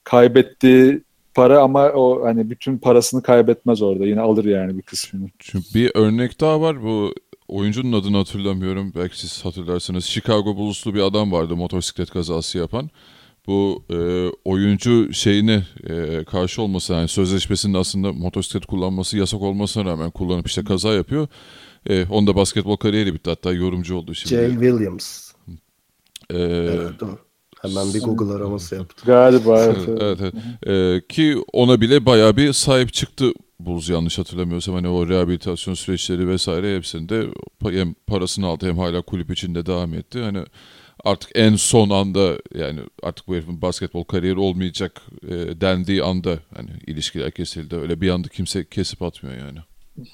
[0.04, 1.02] Kaybettiği
[1.35, 4.06] para ama o hani bütün parasını kaybetmez orada.
[4.06, 5.28] Yine alır yani bir kısmını.
[5.38, 6.82] Çünkü bir örnek daha var.
[6.82, 7.14] Bu
[7.48, 8.92] oyuncunun adını hatırlamıyorum.
[8.96, 10.04] Belki siz hatırlarsınız.
[10.04, 12.90] Chicago Bulls'lu bir adam vardı motosiklet kazası yapan.
[13.46, 13.96] Bu e,
[14.44, 20.64] oyuncu şeyine e, karşı olması yani sözleşmesinin aslında motosiklet kullanması yasak olmasına rağmen kullanıp işte
[20.64, 21.28] kaza yapıyor.
[21.88, 24.35] E, onda basketbol kariyeri bitti hatta yorumcu oldu şimdi.
[24.35, 25.32] Jay Williams.
[26.30, 27.18] E, Evet, o.
[27.62, 29.06] Hemen bir Google araması yaptım.
[29.06, 29.76] Galiba evet.
[29.88, 30.35] evet, evet.
[30.66, 31.02] evet.
[31.02, 36.28] E, ki ona bile bayağı bir sahip çıktı Bulls yanlış hatırlamıyorsam hani o rehabilitasyon süreçleri
[36.28, 37.26] vesaire hepsinde
[37.62, 40.20] hem parasını aldı hem hala kulüp içinde devam etti.
[40.20, 40.44] Hani
[41.07, 46.71] artık en son anda yani artık bu herifin basketbol kariyeri olmayacak e, dendiği anda hani
[46.87, 47.77] ilişkiler kesildi.
[47.77, 49.59] Öyle bir anda kimse kesip atmıyor yani.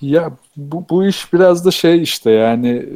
[0.00, 2.86] Ya bu, bu iş biraz da şey işte yani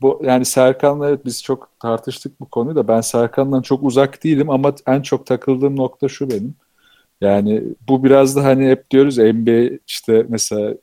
[0.00, 4.50] bu yani Serkan'la evet biz çok tartıştık bu konuyu da ben Serkan'dan çok uzak değilim
[4.50, 6.54] ama en çok takıldığım nokta şu benim.
[7.20, 10.74] Yani bu biraz da hani hep diyoruz NBA işte mesela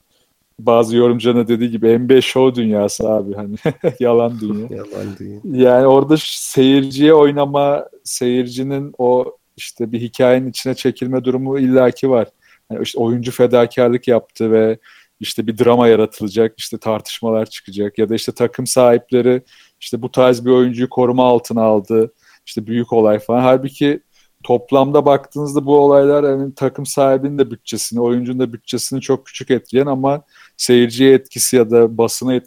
[0.59, 3.55] bazı yorumcularına dediği gibi NBA show dünyası abi hani
[3.99, 4.67] yalan dünya.
[4.77, 5.39] Yalan değil.
[5.43, 12.27] Yani orada seyirciye oynama, seyircinin o işte bir hikayenin içine çekilme durumu illaki var.
[12.71, 14.77] Yani işte oyuncu fedakarlık yaptı ve
[15.19, 19.41] işte bir drama yaratılacak, işte tartışmalar çıkacak ya da işte takım sahipleri
[19.79, 22.13] işte bu tarz bir oyuncuyu koruma altına aldı.
[22.45, 23.41] İşte büyük olay falan.
[23.41, 24.01] Halbuki
[24.43, 29.87] toplamda baktığınızda bu olaylar yani takım sahibinin de bütçesini, oyuncunun da bütçesini çok küçük etkileyen
[29.87, 30.21] ama
[30.57, 32.41] seyirciye etkisi ya da basına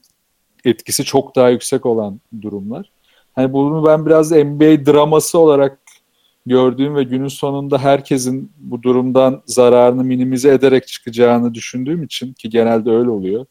[0.64, 2.92] etkisi çok daha yüksek olan durumlar.
[3.34, 5.78] Hani bunu ben biraz NBA draması olarak
[6.46, 12.90] gördüğüm ve günün sonunda herkesin bu durumdan zararını minimize ederek çıkacağını düşündüğüm için ki genelde
[12.90, 13.46] öyle oluyor.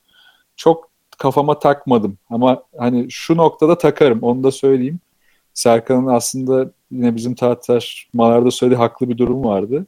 [0.56, 5.00] Çok kafama takmadım ama hani şu noktada takarım onu da söyleyeyim.
[5.54, 9.86] Serkan'ın aslında yine bizim tartışmalarda söylediği haklı bir durum vardı.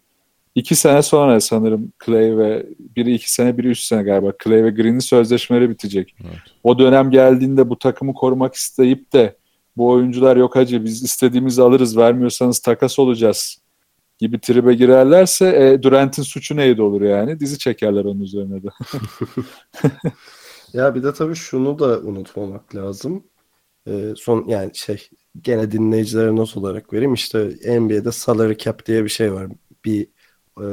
[0.55, 4.69] İki sene sonra sanırım Clay ve biri iki sene biri üç sene galiba Clay ve
[4.69, 6.15] Green'in sözleşmeleri bitecek.
[6.21, 6.39] Evet.
[6.63, 9.35] O dönem geldiğinde bu takımı korumak isteyip de
[9.77, 13.57] bu oyuncular yok hacı biz istediğimizi alırız vermiyorsanız takas olacağız
[14.19, 17.39] gibi tribe girerlerse e, Durant'in suçu neydi olur yani?
[17.39, 18.67] Dizi çekerler onun üzerine de.
[20.73, 23.23] ya bir de tabii şunu da unutmamak lazım.
[23.87, 25.09] E, son yani şey
[25.41, 27.13] gene dinleyicilere not olarak vereyim.
[27.13, 29.47] İşte NBA'de salary cap diye bir şey var.
[29.85, 30.07] Bir
[30.59, 30.65] e,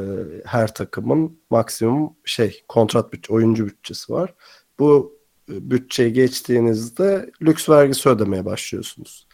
[0.44, 4.34] her takımın maksimum şey kontrat bütçe, oyuncu bütçesi var.
[4.78, 5.18] Bu
[5.50, 9.28] e, bütçeyi geçtiğinizde lüks vergisi ödemeye başlıyorsunuz.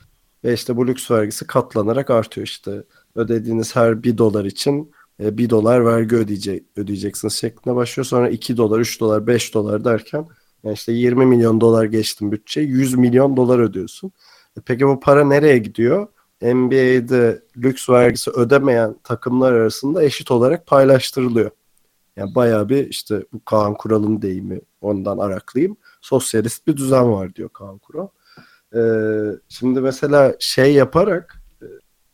[0.44, 2.84] Ve işte bu lüks vergisi katlanarak artıyor işte.
[3.14, 8.04] Ödediğiniz her bir dolar için e, bir dolar vergi ödeyecek, ödeyeceksiniz şeklinde başlıyor.
[8.04, 10.26] Sonra 2 dolar, 3 dolar, 5 dolar derken
[10.64, 14.12] yani işte 20 milyon dolar geçtim bütçe 100 milyon dolar ödüyorsun.
[14.58, 16.08] E peki bu para nereye gidiyor?
[16.42, 21.50] NBA'de lüks vergisi ödemeyen takımlar arasında eşit olarak paylaştırılıyor.
[22.16, 25.76] Yani bayağı bir işte bu Kaan Kural'ın deyimi ondan araklayayım.
[26.00, 28.08] Sosyalist bir düzen var diyor Kaan Kural.
[28.76, 31.66] Ee, şimdi mesela şey yaparak e,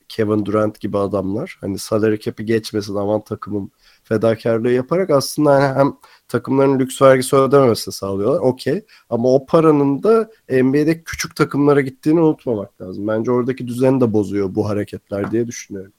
[0.09, 3.70] Kevin Durant gibi adamlar hani salary cap'i geçmesin aman takımın
[4.11, 5.96] fedakarlığı yaparak aslında hani hem
[6.29, 8.40] takımların lüks vergisi ödememesini sağlıyorlar.
[8.40, 8.85] Okey.
[9.11, 13.09] Ama o paranın da NBA'de küçük takımlara gittiğini unutmamak lazım.
[13.09, 15.92] Bence oradaki düzeni de bozuyor bu hareketler diye düşünüyorum.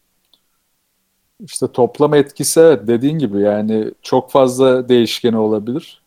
[1.39, 6.01] İşte toplam etkisi dediğin gibi yani çok fazla değişkeni olabilir.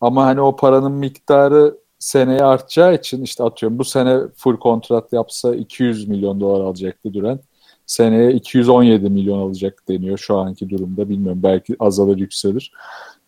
[0.00, 5.54] Ama hani o paranın miktarı seneye artacağı için işte atıyorum bu sene full kontrat yapsa
[5.54, 7.40] 200 milyon dolar alacaktı Durant.
[7.86, 11.08] Seneye 217 milyon alacak deniyor şu anki durumda.
[11.08, 12.72] Bilmiyorum belki azalır yükselir.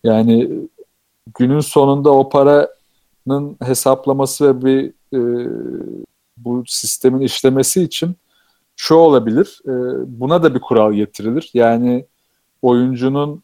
[0.03, 0.49] Yani
[1.37, 5.49] günün sonunda o paranın hesaplaması ve bir e,
[6.37, 8.15] bu sistemin işlemesi için
[8.75, 9.59] şu olabilir.
[9.65, 9.71] E,
[10.19, 11.49] buna da bir kural getirilir.
[11.53, 12.05] Yani
[12.61, 13.43] oyuncunun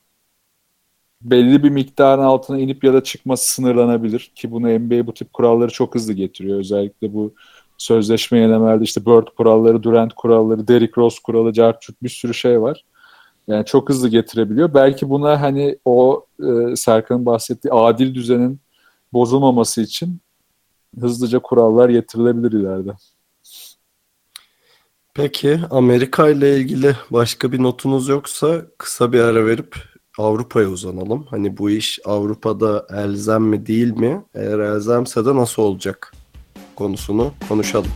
[1.21, 5.71] belli bir miktarın altına inip ya da çıkması sınırlanabilir ki bunu NBA bu tip kuralları
[5.71, 6.59] çok hızlı getiriyor.
[6.59, 7.33] Özellikle bu
[7.77, 12.85] sözleşme yenemelerde işte Bird kuralları, Durant kuralları, Derrick Rose kuralı, Carchuk bir sürü şey var.
[13.47, 14.73] Yani çok hızlı getirebiliyor.
[14.73, 18.59] Belki buna hani o e, Serkan'ın bahsettiği adil düzenin
[19.13, 20.19] bozulmaması için
[20.99, 22.91] hızlıca kurallar getirilebilir ileride.
[25.13, 29.75] Peki Amerika ile ilgili başka bir notunuz yoksa kısa bir ara verip
[30.17, 31.25] Avrupa'ya uzanalım.
[31.29, 34.25] Hani bu iş Avrupa'da elzem mi değil mi?
[34.35, 36.13] Eğer elzemse de nasıl olacak
[36.75, 37.91] konusunu konuşalım.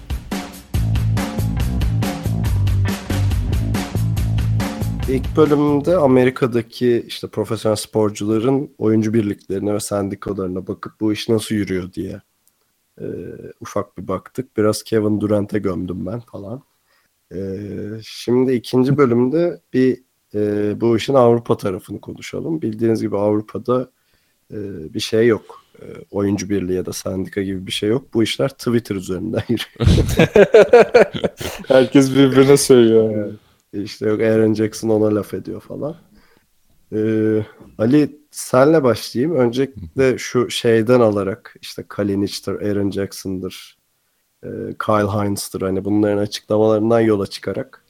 [5.10, 11.94] İlk bölümde Amerika'daki işte profesyonel sporcuların oyuncu birliklerine ve sendikalarına bakıp bu iş nasıl yürüyor
[11.94, 12.22] diye
[13.02, 13.06] e,
[13.62, 14.58] ufak bir baktık.
[14.58, 16.62] Biraz Kevin Durant'e gömdüm ben falan.
[17.34, 17.40] E,
[18.04, 20.04] şimdi ikinci bölümde bir
[20.36, 22.62] e, bu işin Avrupa tarafını konuşalım.
[22.62, 23.92] Bildiğiniz gibi Avrupa'da
[24.52, 24.58] e,
[24.94, 25.64] bir şey yok.
[25.82, 28.14] E, oyuncu birliği ya da sendika gibi bir şey yok.
[28.14, 30.06] Bu işler Twitter üzerinden yürüyor.
[31.68, 33.34] Herkes birbirine söylüyor yani.
[33.74, 35.96] İşte yok Aaron Jackson ona laf ediyor falan.
[36.94, 37.46] Ee,
[37.78, 39.36] Ali senle başlayayım.
[39.36, 43.78] Öncelikle şu şeyden alarak işte Kalinic'tir, Aaron Jackson'dır,
[44.44, 44.48] e,
[44.86, 47.84] Kyle Hines'tır hani bunların açıklamalarından yola çıkarak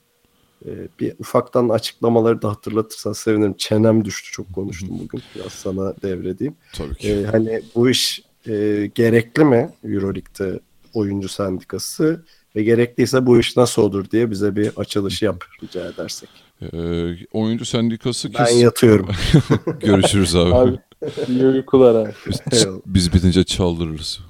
[0.99, 3.53] bir ufaktan açıklamaları da hatırlatırsan sevinirim.
[3.57, 5.21] Çenem düştü çok konuştum bugün.
[5.35, 6.55] Biraz sana devredeyim.
[6.73, 7.11] Tabii ki.
[7.11, 10.59] Ee, hani bu iş e, gerekli mi Euroleague'de
[10.93, 12.23] oyuncu sendikası
[12.55, 16.29] ve gerekliyse bu iş nasıl olur diye bize bir açılış yap rica edersek.
[16.61, 18.61] Ee, oyuncu sendikası Ben kes...
[18.61, 19.09] yatıyorum.
[19.79, 20.53] Görüşürüz abi.
[20.53, 20.77] Abi
[21.27, 22.13] iyi uykular abi.
[22.51, 22.79] Eyvallah.
[22.85, 24.19] Biz bitince çaldırırız.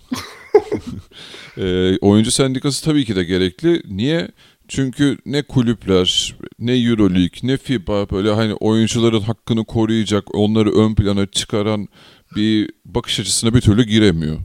[1.57, 3.81] Ee, oyuncu sendikası tabii ki de gerekli.
[3.87, 4.27] Niye?
[4.67, 11.25] Çünkü ne kulüpler, ne Euroleague, ne FIBA böyle hani oyuncuların hakkını koruyacak, onları ön plana
[11.25, 11.87] çıkaran
[12.35, 14.37] bir bakış açısına bir türlü giremiyor.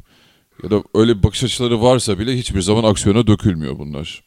[0.63, 4.23] Ya da öyle bakış açıları varsa bile hiçbir zaman aksiyona dökülmüyor bunlar.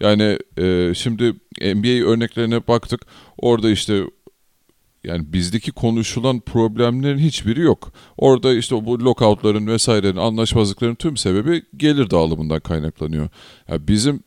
[0.00, 3.00] Yani e, şimdi NBA örneklerine baktık.
[3.38, 4.02] Orada işte
[5.04, 7.92] yani bizdeki konuşulan problemlerin hiçbiri yok.
[8.16, 13.28] Orada işte bu lockoutların vesairenin anlaşmazlıkların tüm sebebi gelir dağılımından kaynaklanıyor.
[13.68, 14.22] Yani bizim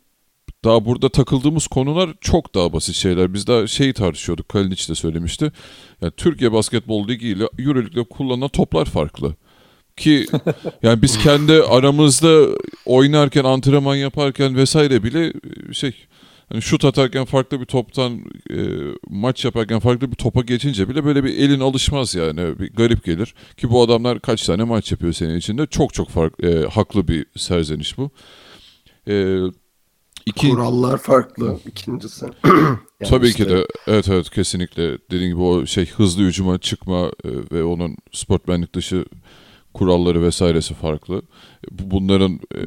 [0.64, 3.34] daha burada takıldığımız konular çok daha basit şeyler.
[3.34, 4.50] Biz daha şeyi tartışıyorduk.
[4.50, 5.52] Kalinic de söylemişti.
[6.02, 9.36] Yani Türkiye Basketbol Ligi ile Euroleague'de kullanılan toplar farklı.
[9.98, 10.26] Ki
[10.84, 15.28] yani biz kendi aramızda oynarken, antrenman yaparken vesaire bile
[15.70, 15.94] e, şey
[16.50, 18.20] hani şut atarken farklı bir toptan
[18.50, 18.58] e,
[19.10, 23.34] maç yaparken farklı bir topa geçince bile böyle bir elin alışmaz yani bir garip gelir
[23.58, 27.26] ki bu adamlar kaç tane maç yapıyor senin içinde çok çok fark e, haklı bir
[27.38, 28.12] serzeniş bu.
[29.08, 29.38] E,
[30.26, 32.26] iki, Kurallar farklı ikincisi.
[33.02, 37.12] Yani Tabii işte ki de evet evet kesinlikle dediğim gibi o şey hızlı hücuma çıkma
[37.26, 39.06] e, ve onun sportmenlik dışı
[39.74, 41.22] kuralları vesairesi farklı.
[41.72, 42.60] Bu- Bunların e,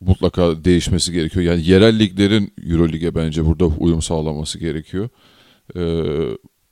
[0.00, 1.44] mutlaka değişmesi gerekiyor.
[1.44, 5.08] Yani yerel liglerin Eurolig'e bence burada uyum sağlaması gerekiyor.
[5.76, 5.82] E,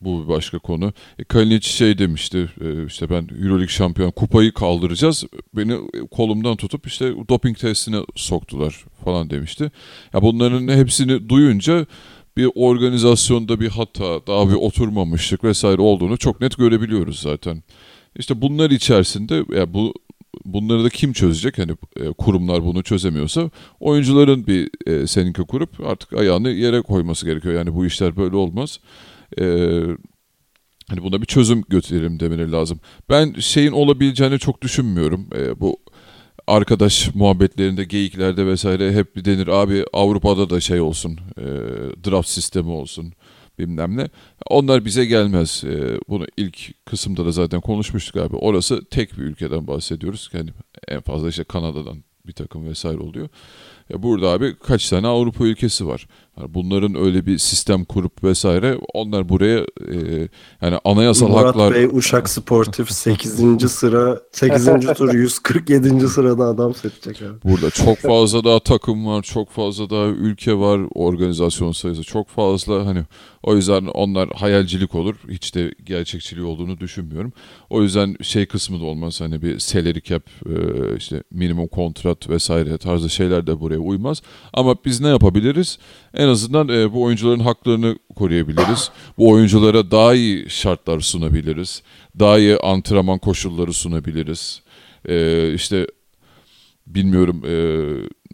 [0.04, 0.92] bu bir başka konu.
[1.18, 5.24] E, Kalinic şey demişti e, işte ben Euroleague şampiyon kupayı kaldıracağız.
[5.56, 5.76] Beni
[6.10, 9.70] kolumdan tutup işte doping testine soktular falan demişti.
[10.14, 11.86] Ya bunların hepsini duyunca
[12.36, 17.62] bir organizasyonda bir hata, daha bir oturmamışlık vesaire olduğunu çok net görebiliyoruz zaten.
[18.16, 19.94] İşte bunlar içerisinde ya bu
[20.44, 21.58] bunları da kim çözecek?
[21.58, 27.54] Hani e, kurumlar bunu çözemiyorsa oyuncuların bir e, sendika kurup artık ayağını yere koyması gerekiyor.
[27.54, 28.80] Yani bu işler böyle olmaz.
[29.40, 29.46] E,
[30.88, 32.80] hani buna bir çözüm götürelim demeleri lazım.
[33.10, 35.26] Ben şeyin olabileceğini çok düşünmüyorum.
[35.36, 35.78] E, bu
[36.46, 41.44] arkadaş muhabbetlerinde, geyiklerde vesaire hep denir abi Avrupa'da da şey olsun, e,
[42.04, 43.12] draft sistemi olsun
[43.58, 44.08] bilmem ne.
[44.50, 45.64] Onlar bize gelmez.
[45.64, 48.36] E, bunu ilk kısımda da zaten konuşmuştuk abi.
[48.36, 50.30] Orası tek bir ülkeden bahsediyoruz.
[50.32, 50.50] Yani
[50.88, 53.28] en fazla işte Kanada'dan bir takım vesaire oluyor.
[53.90, 56.06] Ya burada abi kaç tane Avrupa ülkesi var.
[56.48, 59.58] Bunların öyle bir sistem kurup vesaire onlar buraya
[59.92, 60.28] e,
[60.62, 63.70] yani anayasal Murat haklar Bey Uşak Sportif 8.
[63.70, 64.66] sıra 8.
[64.96, 66.08] tur 147.
[66.08, 67.42] sırada adam seçecek abi.
[67.44, 72.86] Burada çok fazla daha takım var, çok fazla daha ülke var, organizasyon sayısı çok fazla.
[72.86, 73.02] Hani
[73.42, 75.14] o yüzden onlar hayalcilik olur.
[75.28, 77.32] Hiç de gerçekçiliği olduğunu düşünmüyorum.
[77.70, 79.20] O yüzden şey kısmı da olmaz.
[79.20, 80.52] Hani bir salary cap, e,
[80.96, 84.22] işte minimum kontrat vesaire tarzı şeyler de buraya uymaz.
[84.52, 85.78] Ama biz ne yapabiliriz?
[86.14, 88.90] En azından e, bu oyuncuların haklarını koruyabiliriz.
[89.18, 91.82] Bu oyunculara daha iyi şartlar sunabiliriz.
[92.18, 94.62] Daha iyi antrenman koşulları sunabiliriz.
[95.08, 95.86] E, işte
[96.86, 97.54] bilmiyorum e,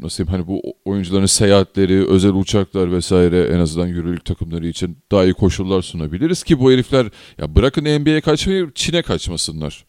[0.03, 5.25] nasıl diyeyim hani bu oyuncuların seyahatleri, özel uçaklar vesaire en azından yürürlük takımları için daha
[5.25, 7.07] iyi koşullar sunabiliriz ki bu herifler
[7.39, 9.85] ya bırakın NBA'ye kaçmayı Çin'e kaçmasınlar.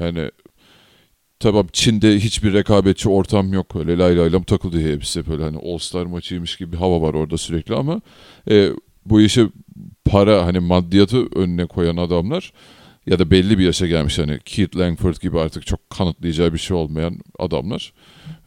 [0.00, 0.30] Yani
[1.40, 5.78] tamam Çin'de hiçbir rekabetçi ortam yok öyle lay lay lam takıldı hepsi böyle hani All
[5.78, 8.00] Star maçıymış gibi bir hava var orada sürekli ama
[8.50, 8.70] e,
[9.06, 9.48] bu işi
[10.04, 12.52] para hani maddiyatı önüne koyan adamlar
[13.06, 16.76] ya da belli bir yaşa gelmiş hani Keith Langford gibi artık çok kanıtlayacağı bir şey
[16.76, 17.92] olmayan adamlar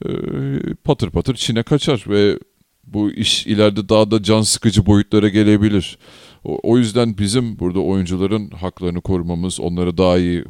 [0.06, 0.10] e,
[0.84, 2.39] patır patır Çin'e kaçar ve
[2.84, 5.97] bu iş ileride daha da can sıkıcı boyutlara gelebilir.
[6.43, 10.43] O, o yüzden bizim burada oyuncuların haklarını korumamız, onlara daha iyi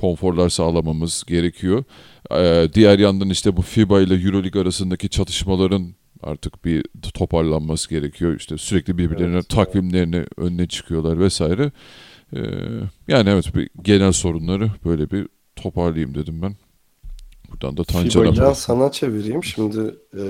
[0.00, 1.84] konforlar sağlamamız gerekiyor.
[2.30, 8.36] Ee, diğer yandan işte bu FIBA ile EuroLeague arasındaki çatışmaların artık bir toparlanması gerekiyor.
[8.36, 11.72] İşte sürekli birbirlerine Evet, takvimlerini önüne çıkıyorlar vesaire.
[12.32, 12.40] Ee,
[13.08, 16.54] yani evet bir genel sorunları böyle bir toparlayayım dedim ben.
[17.50, 19.44] Buradan da Tancan'a Hocam sana çevireyim.
[19.44, 20.22] Şimdi e,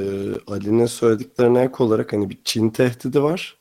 [0.46, 3.56] Ali'nin söylediklerine ek olarak hani bir Çin tehdidi var.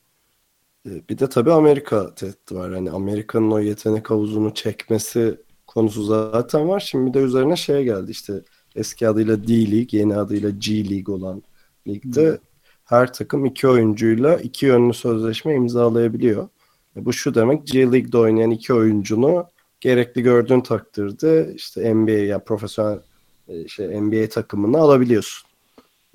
[0.85, 2.73] E, bir de tabii Amerika tehdidi var.
[2.73, 5.37] Hani Amerika'nın o yetenek havuzunu çekmesi
[5.69, 6.79] konusu zaten var.
[6.79, 8.33] Şimdi de üzerine şey geldi işte
[8.75, 11.43] eski adıyla D League, yeni adıyla G League olan
[11.87, 12.39] ligde
[12.85, 16.49] her takım iki oyuncuyla iki yönlü sözleşme imzalayabiliyor.
[16.95, 19.47] E, bu şu demek G League'de oynayan iki oyuncunu
[19.81, 22.99] gerekli gördüğün takdirde işte NBA ya yani profesyonel
[23.47, 25.49] e, şey NBA takımını alabiliyorsun.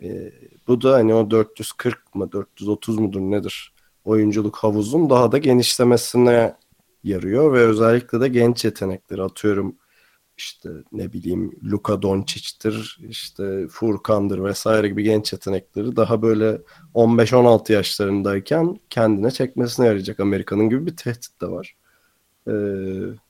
[0.02, 0.32] E,
[0.68, 3.74] bu da hani o 440 mı 430 mudur nedir
[4.04, 6.54] oyunculuk havuzun daha da genişlemesine
[7.04, 9.76] yarıyor ve özellikle de genç yetenekleri atıyorum
[10.36, 16.60] işte ne bileyim Luka Doncic'tir, işte Furkan'dır vesaire gibi genç yetenekleri daha böyle
[16.94, 21.76] 15-16 yaşlarındayken kendine çekmesine yarayacak Amerika'nın gibi bir tehdit de var.
[22.48, 22.52] Ee,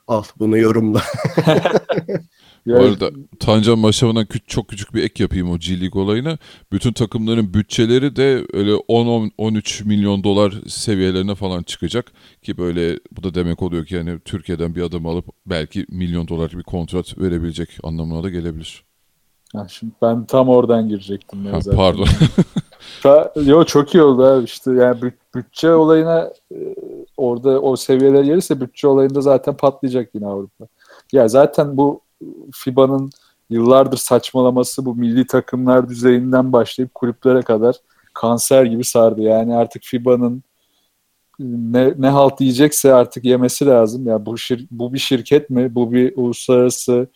[0.06, 1.02] al bunu yorumla.
[2.66, 3.10] Bu arada
[3.40, 6.38] Tancan Maşav'ına çok küçük bir ek yapayım o G League olayına.
[6.72, 12.12] Bütün takımların bütçeleri de öyle 10-13 milyon dolar seviyelerine falan çıkacak.
[12.42, 16.52] Ki böyle bu da demek oluyor ki yani Türkiye'den bir adam alıp belki milyon dolar
[16.52, 18.84] bir kontrat verebilecek anlamına da gelebilir.
[19.52, 21.46] Ha, şimdi ben tam oradan girecektim.
[21.46, 21.76] Ya ha, zaten.
[21.76, 22.06] Pardon.
[23.44, 26.74] Yo çok iyi oldu abi işte yani bütçe olayına e,
[27.16, 30.66] orada o seviyeler gelirse bütçe olayında zaten patlayacak yine Avrupa.
[31.12, 32.03] Ya zaten bu
[32.52, 33.10] FIBA'nın
[33.50, 37.76] yıllardır saçmalaması bu milli takımlar düzeyinden başlayıp kulüplere kadar
[38.14, 39.22] kanser gibi sardı.
[39.22, 40.42] Yani artık FIBA'nın
[41.38, 44.06] ne, ne halt yiyecekse artık yemesi lazım.
[44.06, 45.74] Ya yani bu şir, bu bir şirket mi?
[45.74, 47.06] Bu bir uluslararası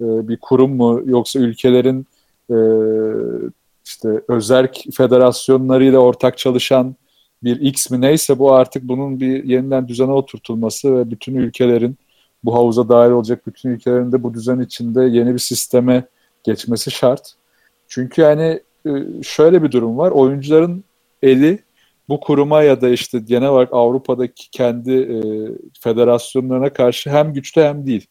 [0.00, 1.02] e, bir kurum mu?
[1.04, 2.06] Yoksa ülkelerin
[2.50, 2.56] e,
[3.84, 6.96] işte özerk federasyonlarıyla ortak çalışan
[7.42, 11.96] bir X mi neyse bu artık bunun bir yeniden düzene oturtulması ve bütün ülkelerin
[12.44, 16.06] bu havuza dahil olacak bütün ülkelerin de bu düzen içinde yeni bir sisteme
[16.44, 17.32] geçmesi şart.
[17.88, 18.90] Çünkü yani e,
[19.22, 20.10] şöyle bir durum var.
[20.10, 20.84] Oyuncuların
[21.22, 21.58] eli
[22.08, 25.18] bu kuruma ya da işte genel olarak Avrupa'daki kendi e,
[25.80, 28.06] federasyonlarına karşı hem güçlü hem değil.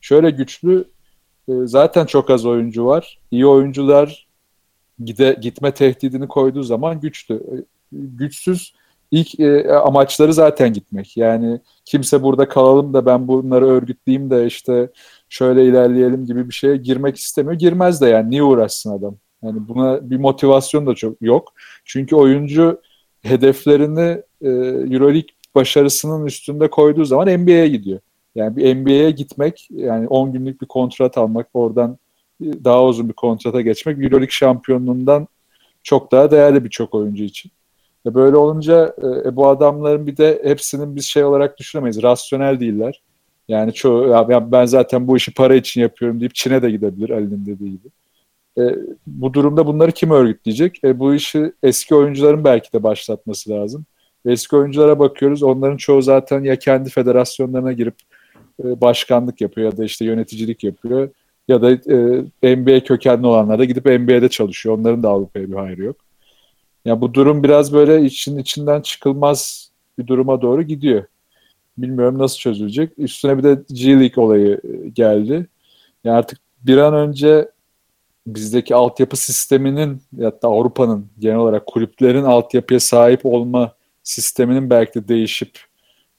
[0.00, 0.84] Şöyle güçlü
[1.48, 3.18] e, zaten çok az oyuncu var.
[3.30, 4.28] İyi oyuncular
[5.04, 7.34] gide, gitme tehdidini koyduğu zaman güçlü.
[7.34, 7.54] E,
[7.92, 8.74] güçsüz
[9.10, 11.16] ilk e, amaçları zaten gitmek.
[11.16, 14.90] Yani kimse burada kalalım da ben bunları örgütleyeyim de işte
[15.28, 17.58] şöyle ilerleyelim gibi bir şeye girmek istemiyor.
[17.58, 19.16] Girmez de yani niye uğraşsın adam?
[19.42, 21.52] Yani buna bir motivasyon da çok yok.
[21.84, 22.80] Çünkü oyuncu
[23.22, 24.48] hedeflerini e,
[24.94, 28.00] EuroLeague başarısının üstünde koyduğu zaman NBA'ye gidiyor.
[28.34, 31.98] Yani bir NBA'ye gitmek, yani 10 günlük bir kontrat almak, oradan
[32.40, 35.28] daha uzun bir kontrata geçmek EuroLeague şampiyonluğundan
[35.82, 37.50] çok daha değerli birçok oyuncu için.
[38.06, 38.94] E böyle olunca
[39.24, 42.02] e, bu adamların bir de hepsinin biz şey olarak düşünemeyiz.
[42.02, 43.02] Rasyonel değiller.
[43.48, 47.46] Yani çoğu ya ben zaten bu işi para için yapıyorum deyip Çin'e de gidebilir Ali'nin
[47.46, 47.88] dediği gibi.
[48.58, 48.76] E,
[49.06, 50.84] bu durumda bunları kim örgütleyecek?
[50.84, 53.84] E, bu işi eski oyuncuların belki de başlatması lazım.
[54.26, 55.42] Eski oyunculara bakıyoruz.
[55.42, 57.94] Onların çoğu zaten ya kendi federasyonlarına girip
[58.64, 61.10] e, başkanlık yapıyor ya da işte yöneticilik yapıyor.
[61.48, 61.70] Ya da
[62.42, 64.78] e, NBA kökenli olanlar da gidip NBA'de çalışıyor.
[64.78, 65.96] Onların da Avrupa'ya bir hayrı yok.
[66.88, 71.04] Ya bu durum biraz böyle için içinden çıkılmaz bir duruma doğru gidiyor.
[71.78, 72.92] Bilmiyorum nasıl çözülecek.
[72.98, 75.46] Üstüne bir de G League olayı e, geldi.
[76.04, 77.48] Yani artık bir an önce
[78.26, 83.72] bizdeki altyapı sisteminin da Avrupa'nın genel olarak kulüplerin altyapıya sahip olma
[84.02, 85.58] sisteminin belki de değişip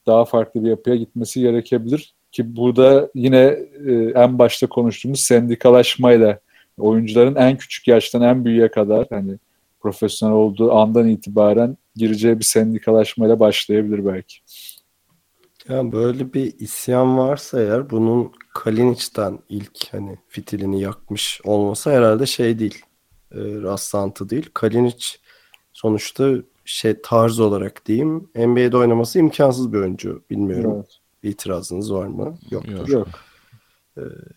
[0.07, 2.13] daha farklı bir yapıya gitmesi gerekebilir.
[2.31, 3.57] Ki burada yine
[3.87, 6.39] e, en başta konuştuğumuz sendikalaşmayla
[6.77, 9.37] oyuncuların en küçük yaştan en büyüğe kadar hani
[9.79, 14.37] profesyonel olduğu andan itibaren gireceği bir sendikalaşmayla başlayabilir belki.
[15.69, 22.59] Ya böyle bir isyan varsa eğer bunun Kalinic'ten ilk hani fitilini yakmış olması herhalde şey
[22.59, 22.85] değil.
[23.31, 24.49] E, rastlantı değil.
[24.53, 25.05] Kalinic
[25.73, 26.33] sonuçta
[26.65, 30.23] şey tarz olarak diyeyim NBA'de oynaması imkansız bir oyuncu.
[30.29, 30.73] Bilmiyorum.
[30.75, 30.99] Evet.
[31.23, 32.37] İtirazınız var mı?
[32.51, 32.71] Yoktur.
[32.71, 32.89] Yok.
[32.89, 33.07] Yok.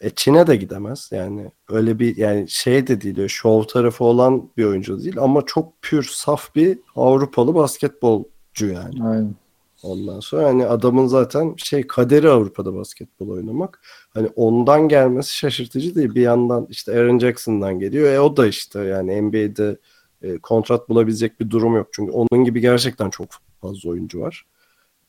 [0.01, 1.09] E, Çin'e de gidemez.
[1.13, 5.83] Yani öyle bir yani şey de değil, şov tarafı olan bir oyuncu değil ama çok
[5.83, 9.05] pür, saf bir Avrupalı basketbolcu yani.
[9.05, 9.35] Aynen.
[9.83, 13.81] Ondan sonra hani adamın zaten şey kaderi Avrupa'da basketbol oynamak.
[14.15, 16.15] Hani ondan gelmesi şaşırtıcı değil.
[16.15, 18.13] Bir yandan işte Aaron Jackson'dan geliyor.
[18.13, 19.77] E o da işte yani NBA'de
[20.23, 21.89] e, kontrat bulabilecek bir durum yok.
[21.93, 23.29] Çünkü onun gibi gerçekten çok
[23.61, 24.47] fazla oyuncu var.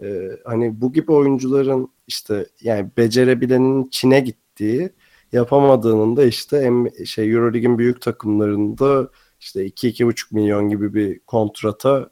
[0.04, 4.90] E, hani bu gibi oyuncuların işte yani becerebilenin Çin'e git gittiği
[5.32, 6.72] yapamadığının da işte
[7.06, 12.10] şey Eurolig'in büyük takımlarında işte 2-2,5 milyon gibi bir kontrata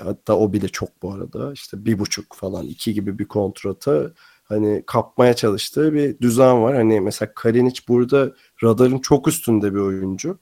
[0.00, 4.12] hatta o bile çok bu arada işte bir buçuk falan iki gibi bir kontrata
[4.44, 6.76] hani kapmaya çalıştığı bir düzen var.
[6.76, 8.32] Hani mesela Kalinic burada
[8.64, 10.38] radarın çok üstünde bir oyuncu.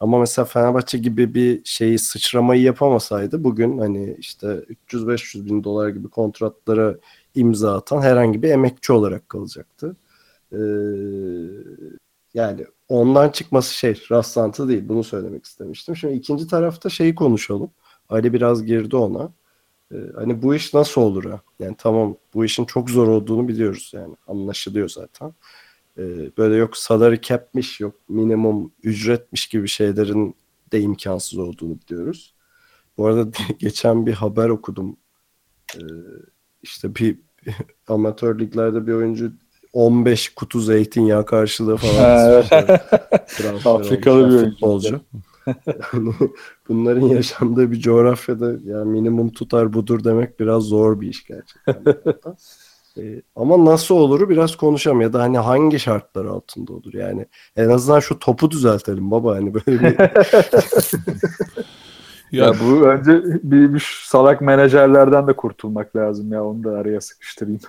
[0.00, 6.08] Ama mesela Fenerbahçe gibi bir şeyi sıçramayı yapamasaydı bugün hani işte 300-500 bin dolar gibi
[6.08, 6.96] kontratlara
[7.34, 9.96] imza atan herhangi bir emekçi olarak kalacaktı.
[10.52, 10.58] Ee,
[12.34, 14.88] yani ondan çıkması şey rastlantı değil.
[14.88, 15.96] Bunu söylemek istemiştim.
[15.96, 17.70] Şimdi ikinci tarafta şeyi konuşalım.
[18.08, 19.32] Ali biraz girdi ona.
[19.92, 21.40] Ee, hani bu iş nasıl olur ha?
[21.58, 24.16] Yani tamam bu işin çok zor olduğunu biliyoruz yani.
[24.26, 25.34] Anlaşılıyor zaten.
[25.98, 30.34] Ee, böyle yok salary cap'miş yok minimum ücretmiş gibi şeylerin
[30.72, 32.34] de imkansız olduğunu biliyoruz.
[32.98, 34.96] Bu arada geçen bir haber okudum.
[35.76, 35.80] Ee,
[36.62, 37.18] işte bir
[37.88, 39.32] amatör liglerde bir oyuncu
[39.76, 42.44] 15 kutu zeytinyağı karşılığı falan.
[43.80, 45.00] Afrikalı bir futbolcu.
[46.68, 51.76] bunların yaşandığı bir coğrafyada yani minimum tutar budur demek biraz zor bir iş gerçekten.
[52.98, 57.68] ee, ama nasıl oluru biraz konuşalım ya da hani hangi şartlar altında olur yani en
[57.68, 59.98] azından şu topu düzeltelim baba hani böyle bir
[62.32, 67.00] ya, ya bu önce bir, bir salak menajerlerden de kurtulmak lazım ya onu da araya
[67.00, 67.60] sıkıştırayım.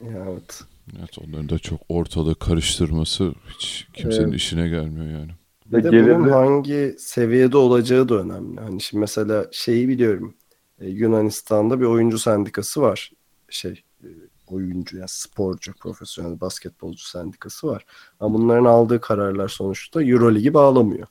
[0.00, 0.71] evet.
[0.98, 4.34] Evet onların da çok ortalığı karıştırması hiç kimsenin evet.
[4.34, 5.30] işine gelmiyor yani.
[5.66, 8.60] Bir de bunun hangi seviyede olacağı da önemli.
[8.60, 10.34] Hani şimdi mesela şeyi biliyorum.
[10.80, 13.12] E, Yunanistan'da bir oyuncu sendikası var.
[13.48, 14.08] Şey e,
[14.46, 17.86] oyuncu yani sporcu, profesyonel basketbolcu sendikası var.
[18.20, 21.06] Ama bunların aldığı kararlar sonuçta Euroligi bağlamıyor.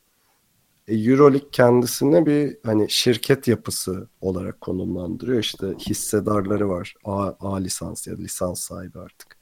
[0.88, 5.40] E, Euroleague kendisine bir hani şirket yapısı olarak konumlandırıyor.
[5.40, 6.96] İşte hissedarları var.
[7.04, 9.38] A, A lisans ya da lisans sahibi artık.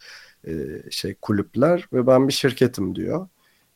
[0.48, 0.52] E,
[0.92, 3.28] şey kulüpler ve ben bir şirketim diyor.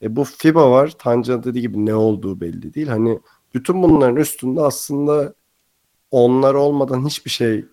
[0.02, 0.94] E, bu FIBA var.
[1.00, 2.88] Tancan dediği gibi ne olduğu belli değil.
[2.88, 3.20] Hani
[3.54, 5.34] bütün bunların üstünde aslında
[6.12, 7.66] onlar olmadan hiçbir şey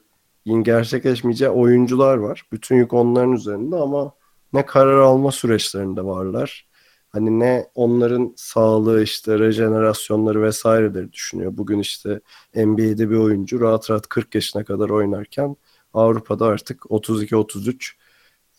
[0.62, 2.42] gerçekleşmeyeceği oyuncular var.
[2.52, 4.12] Bütün yük onların üzerinde ama
[4.52, 6.70] ne karar alma süreçlerinde varlar
[7.10, 11.56] hani ne onların sağlığı işte rejenerasyonları vesaireleri düşünüyor.
[11.56, 12.20] Bugün işte
[12.54, 15.56] NBA'de bir oyuncu rahat rahat 40 yaşına kadar oynarken
[15.94, 17.92] Avrupa'da artık 32-33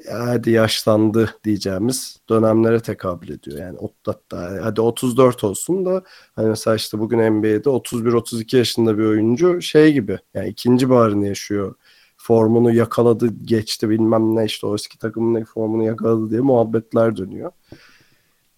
[0.10, 3.60] hadi yaşlandı diyeceğimiz dönemlere tekabül ediyor.
[3.60, 6.04] Yani hatta hadi 34 olsun da
[6.36, 11.76] hani mesela işte bugün NBA'de 31-32 yaşında bir oyuncu şey gibi yani ikinci baharını yaşıyor.
[12.18, 17.52] Formunu yakaladı geçti bilmem ne işte o eski takımın formunu yakaladı diye muhabbetler dönüyor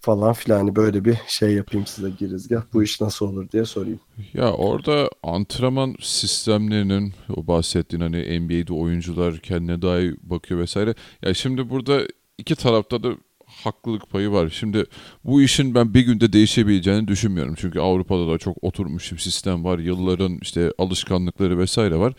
[0.03, 2.63] falan filan hani böyle bir şey yapayım size girizgah.
[2.73, 3.99] Bu iş nasıl olur diye sorayım.
[4.33, 10.95] Ya orada antrenman sistemlerinin o bahsettiğin hani NBA'de oyuncular kendine daha bakıyor vesaire.
[11.21, 12.01] Ya şimdi burada
[12.37, 13.09] iki tarafta da
[13.45, 14.49] haklılık payı var.
[14.49, 14.85] Şimdi
[15.23, 17.55] bu işin ben bir günde değişebileceğini düşünmüyorum.
[17.57, 19.79] Çünkü Avrupa'da da çok oturmuş bir sistem var.
[19.79, 22.13] Yılların işte alışkanlıkları vesaire var.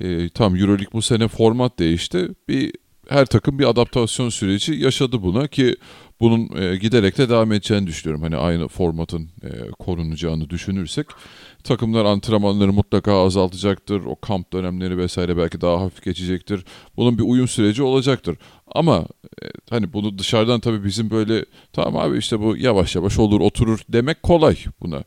[0.00, 2.28] E, tam Euroleague bu sene format değişti.
[2.48, 2.72] Bir
[3.08, 5.76] her takım bir adaptasyon süreci yaşadı buna ki
[6.20, 8.22] bunun e, giderek de devam edeceğini düşünüyorum.
[8.22, 11.06] Hani aynı formatın e, korunacağını düşünürsek
[11.64, 14.04] takımlar antrenmanları mutlaka azaltacaktır.
[14.04, 16.64] O kamp dönemleri vesaire belki daha hafif geçecektir.
[16.96, 18.36] Bunun bir uyum süreci olacaktır.
[18.66, 19.06] Ama
[19.42, 23.80] e, hani bunu dışarıdan tabii bizim böyle tamam abi işte bu yavaş yavaş olur oturur
[23.88, 25.04] demek kolay buna.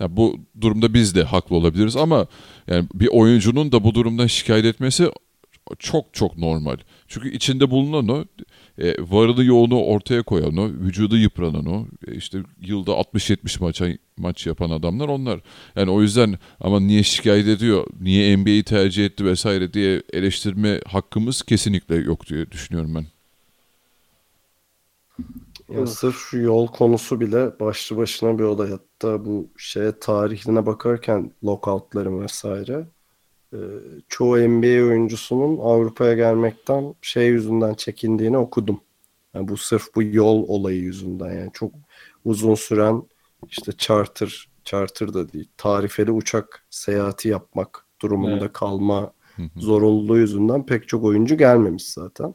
[0.00, 2.26] Yani bu durumda biz de haklı olabiliriz ama
[2.68, 5.10] yani bir oyuncunun da bu durumdan şikayet etmesi
[5.78, 6.76] çok çok normal.
[7.12, 8.24] Çünkü içinde bulunan o
[8.78, 13.86] e, varını yoğunu ortaya koyan o, vücudu yıpranan o, e, işte yılda 60-70 maça
[14.16, 15.40] maç yapan adamlar onlar.
[15.76, 21.42] Yani o yüzden ama niye şikayet ediyor, niye NBA'yi tercih etti vesaire diye eleştirme hakkımız
[21.42, 23.06] kesinlikle yok diye düşünüyorum ben.
[25.68, 28.70] Ya sırf şu yol konusu bile başlı başına bir olay.
[28.70, 32.86] Hatta bu şeye tarihine bakarken lockoutların vesaire
[34.08, 38.80] çoğu NBA oyuncusunun Avrupa'ya gelmekten şey yüzünden çekindiğini okudum.
[39.34, 41.72] Yani bu sırf bu yol olayı yüzünden yani çok
[42.24, 43.02] uzun süren
[43.48, 48.52] işte charter charter da değil tarifeli uçak seyahati yapmak durumunda evet.
[48.52, 49.12] kalma
[49.56, 52.34] zorunluluğu yüzünden pek çok oyuncu gelmemiş zaten.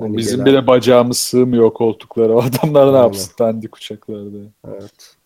[0.00, 0.46] Yani Bizim gelen...
[0.46, 2.32] bile bacağımız sığmıyor koltuklara.
[2.36, 4.38] O adamlar ne yapsın dandik uçaklarda.
[4.68, 5.16] Evet.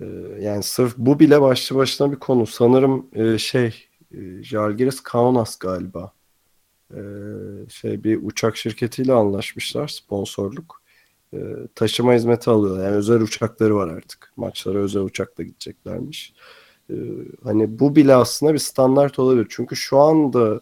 [0.00, 0.04] Ee,
[0.40, 2.46] yani sırf bu bile başlı başına bir konu.
[2.46, 6.12] Sanırım e, şey e, Jalgiris Kaunas galiba.
[6.90, 7.00] E,
[7.68, 10.82] şey bir uçak şirketiyle anlaşmışlar sponsorluk.
[11.34, 11.38] E,
[11.74, 12.84] taşıma hizmeti alıyorlar.
[12.84, 14.32] Yani özel uçakları var artık.
[14.36, 16.34] Maçlara özel uçakla gideceklermiş.
[16.90, 16.94] E,
[17.44, 19.46] hani bu bile aslında bir standart olabilir.
[19.50, 20.60] Çünkü şu anda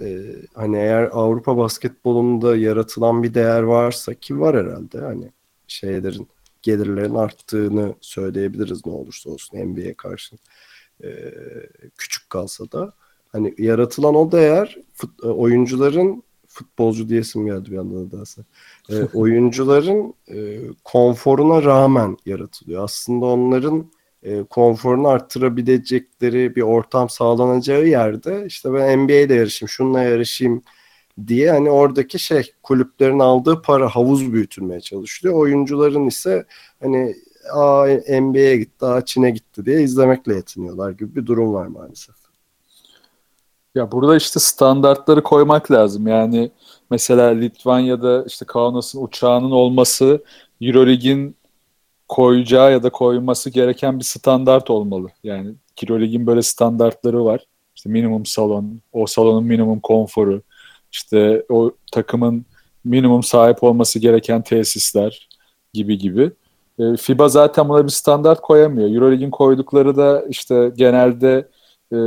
[0.00, 5.32] e, hani eğer Avrupa basketbolunda yaratılan bir değer varsa ki var herhalde hani
[5.68, 6.28] şeylerin
[6.62, 10.36] gelirlerin arttığını söyleyebiliriz ne olursa olsun NBA karşı
[11.04, 11.08] e,
[11.98, 12.92] küçük kalsa da
[13.28, 18.24] hani yaratılan o değer fut, e, oyuncuların futbolcu diyesim geldi bir anda da
[18.90, 22.84] e, oyuncuların e, konforuna rağmen yaratılıyor.
[22.84, 23.90] Aslında onların
[24.22, 30.62] e, konforunu arttırabilecekleri bir ortam sağlanacağı yerde işte ben NBA'de yarışayım, şununla yarışayım
[31.26, 35.34] diye hani oradaki şey kulüplerin aldığı para havuz büyütülmeye çalışılıyor.
[35.34, 36.46] Oyuncuların ise
[36.82, 37.16] hani
[37.52, 37.86] aa
[38.20, 42.14] NBA'ye gitti, aa Çin'e gitti diye izlemekle yetiniyorlar gibi bir durum var maalesef.
[43.74, 46.06] Ya burada işte standartları koymak lazım.
[46.06, 46.50] Yani
[46.90, 50.24] mesela Litvanya'da işte Kaunas'ın uçağının olması
[50.60, 51.36] Eurolig'in
[52.08, 55.08] koyacağı ya da koyması gereken bir standart olmalı.
[55.24, 57.46] Yani Eurolig'in böyle standartları var.
[57.76, 60.42] İşte minimum salon, o salonun minimum konforu,
[60.92, 62.44] işte o takımın
[62.84, 65.28] minimum sahip olması gereken tesisler
[65.72, 66.30] gibi gibi.
[66.78, 68.90] E, FIBA zaten buna bir standart koyamıyor.
[68.90, 71.48] Eurolig'in koydukları da işte genelde
[71.92, 71.98] e,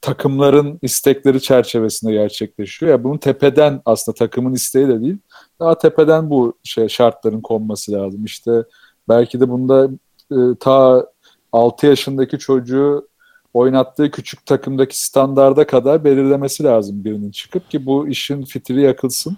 [0.00, 2.92] takımların istekleri çerçevesinde gerçekleşiyor.
[2.92, 5.18] Ya bunun tepeden aslında takımın isteği de değil.
[5.60, 8.24] Daha tepeden bu şey şartların konması lazım.
[8.24, 8.64] İşte
[9.08, 9.88] belki de bunda
[10.32, 11.06] e, ta
[11.52, 13.08] 6 yaşındaki çocuğu
[13.54, 19.36] oynattığı küçük takımdaki standarda kadar belirlemesi lazım birinin çıkıp ki bu işin fitili yakılsın.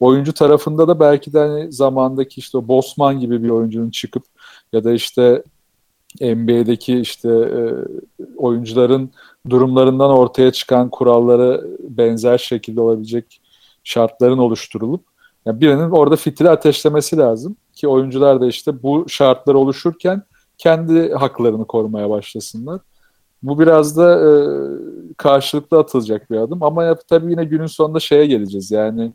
[0.00, 4.22] Oyuncu tarafında da belki de hani zamandaki işte Bosman gibi bir oyuncunun çıkıp
[4.72, 5.42] ya da işte
[6.20, 7.60] NBA'deki işte e,
[8.36, 9.10] oyuncuların
[9.50, 13.40] durumlarından ortaya çıkan kurallara benzer şekilde olabilecek
[13.84, 15.04] şartların oluşturulup
[15.46, 20.22] yani birinin orada fitili ateşlemesi lazım ki oyuncular da işte bu şartlar oluşurken
[20.58, 22.80] kendi haklarını korumaya başlasınlar.
[23.42, 24.30] Bu biraz da e,
[25.16, 29.12] karşılıklı atılacak bir adım ama tabii yine günün sonunda şeye geleceğiz yani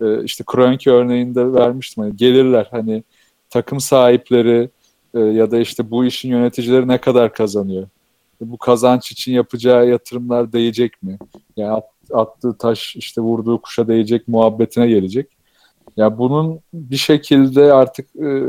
[0.00, 3.04] e, işte Kroenke örneğinde vermiştim hani gelirler hani
[3.50, 4.70] takım sahipleri
[5.14, 7.88] e, ya da işte bu işin yöneticileri ne kadar kazanıyor?
[8.40, 11.18] Bu kazanç için yapacağı yatırımlar değecek mi?
[11.56, 15.26] Yani at, attığı taş işte vurduğu kuşa değecek muhabbetine gelecek.
[15.96, 18.42] Ya yani bunun bir şekilde artık e,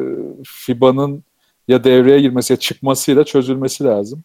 [0.46, 1.24] FIBA'nın
[1.68, 4.24] ya devreye girmesi ya çıkmasıyla çözülmesi lazım.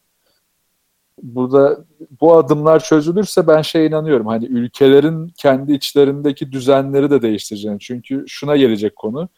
[1.25, 1.85] Burada
[2.21, 4.27] bu adımlar çözülürse ben şey inanıyorum.
[4.27, 7.81] Hani ülkelerin kendi içlerindeki düzenleri de değiştireceğini.
[7.81, 9.29] Çünkü şuna gelecek konu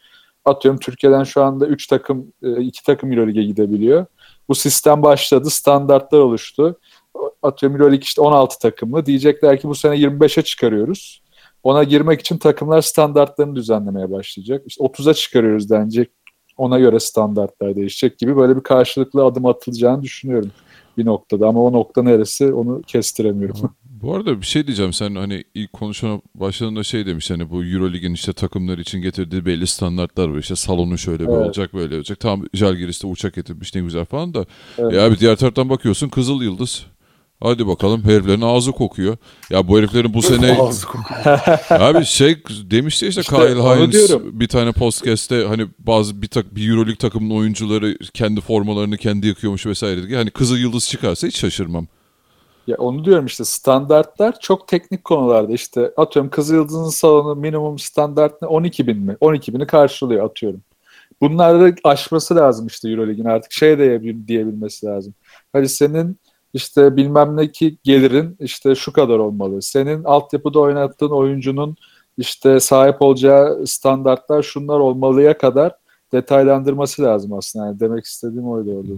[0.47, 4.05] atıyorum Türkiye'den şu anda 3 takım, 2 takım Euroleague'e gidebiliyor.
[4.49, 6.79] Bu sistem başladı, standartlar oluştu.
[7.41, 9.05] Atıyorum Euroleague işte 16 takımlı.
[9.05, 11.23] Diyecekler ki bu sene 25'e çıkarıyoruz.
[11.63, 14.63] Ona girmek için takımlar standartlarını düzenlemeye başlayacak.
[14.65, 16.09] İşte 30'a çıkarıyoruz denecek.
[16.57, 20.51] Ona göre standartlar değişecek gibi böyle bir karşılıklı adım atılacağını düşünüyorum
[20.97, 21.47] bir noktada.
[21.47, 23.71] Ama o nokta neresi onu kestiremiyorum.
[24.01, 24.93] Bu arada bir şey diyeceğim.
[24.93, 29.67] Sen hani ilk konuşana başladığında şey demiş hani bu Eurolig'in işte takımlar için getirdiği belli
[29.67, 30.37] standartlar var.
[30.37, 31.33] İşte salonu şöyle evet.
[31.33, 32.19] olacak böyle olacak.
[32.19, 34.45] Tamam Jalgiris'te uçak getirmiş ne güzel falan da.
[34.77, 34.93] Evet.
[34.93, 36.85] Ya bir diğer taraftan bakıyorsun Kızıl Yıldız.
[37.43, 39.17] Hadi bakalım heriflerin ağzı kokuyor.
[39.49, 40.57] Ya bu heriflerin bu sene...
[40.61, 41.39] ağzı kokuyor.
[41.69, 46.69] Abi şey demişti işte, işte Kyle Hines bir tane podcast'te hani bazı bir, tak, bir
[46.69, 50.03] Euroleague takımının oyuncuları kendi formalarını kendi yakıyormuş vesaire.
[50.03, 50.15] Dedi.
[50.15, 51.87] Hani Kızıl Yıldız çıkarsa hiç şaşırmam.
[52.67, 58.47] Ya onu diyorum işte standartlar çok teknik konularda işte atıyorum Kızılyıldız'ın salonu minimum standart ne
[58.47, 59.17] 12 bin mi?
[59.19, 60.61] 12 bini karşılıyor atıyorum.
[61.21, 65.13] Bunları aşması lazım işte Euroleague'in artık şey de diyebilmesi lazım.
[65.53, 66.19] Hadi senin
[66.57, 69.61] işte bilmem ne ki gelirin işte şu kadar olmalı.
[69.61, 71.75] Senin altyapıda oynattığın oyuncunun
[72.17, 75.71] işte sahip olacağı standartlar şunlar olmalıya kadar
[76.11, 77.65] detaylandırması lazım aslında.
[77.65, 78.93] Yani demek istediğim oydu orada.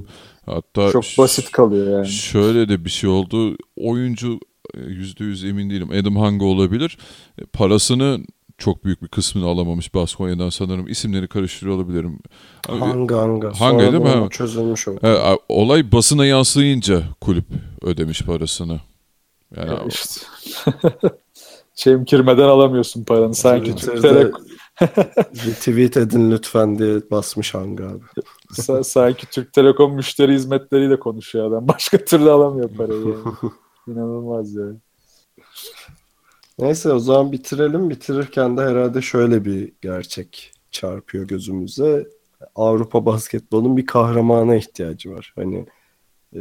[0.46, 2.08] Hatta çok basit kalıyor yani.
[2.08, 3.58] Şöyle de bir şey oldu.
[3.78, 4.40] Oyuncu
[4.74, 5.90] e, yüzde yüz emin değilim.
[5.92, 6.98] Adam Hanga olabilir.
[7.42, 8.20] E, parasını
[8.60, 10.88] çok büyük bir kısmını alamamış Baskonya'dan sanırım.
[10.88, 12.20] İsimleri karıştırıyor olabilirim.
[12.68, 13.60] Hanga Hanga.
[13.60, 14.30] Hanga değil mi?
[14.30, 14.92] Çözülmüş o.
[15.04, 17.46] E, olay basına yansıyınca kulüp
[17.82, 18.80] ödemiş parasını.
[19.58, 20.22] Yani ya işte.
[21.76, 23.36] Çemkirmeden alamıyorsun paranı.
[23.36, 24.42] Sanki Türk Telekom
[25.46, 28.04] Retweet edin lütfen diye basmış Hanga abi.
[28.52, 31.68] Sa- sanki Türk Telekom müşteri hizmetleriyle konuşuyor adam.
[31.68, 33.52] Başka türlü alamıyor parayı yani.
[33.88, 34.78] İnanılmaz yani.
[36.60, 37.90] Neyse o zaman bitirelim.
[37.90, 42.08] Bitirirken de herhalde şöyle bir gerçek çarpıyor gözümüze.
[42.56, 45.34] Avrupa basketbolunun bir kahramana ihtiyacı var.
[45.36, 45.66] Hani
[46.36, 46.40] e,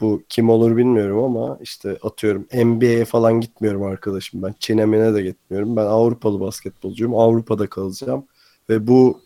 [0.00, 4.54] bu kim olur bilmiyorum ama işte atıyorum NBA'ye falan gitmiyorum arkadaşım ben.
[4.60, 5.76] Çin'e de gitmiyorum.
[5.76, 7.14] Ben Avrupalı basketbolcuyum.
[7.14, 8.26] Avrupa'da kalacağım.
[8.70, 9.20] Ve bu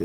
[0.00, 0.04] e,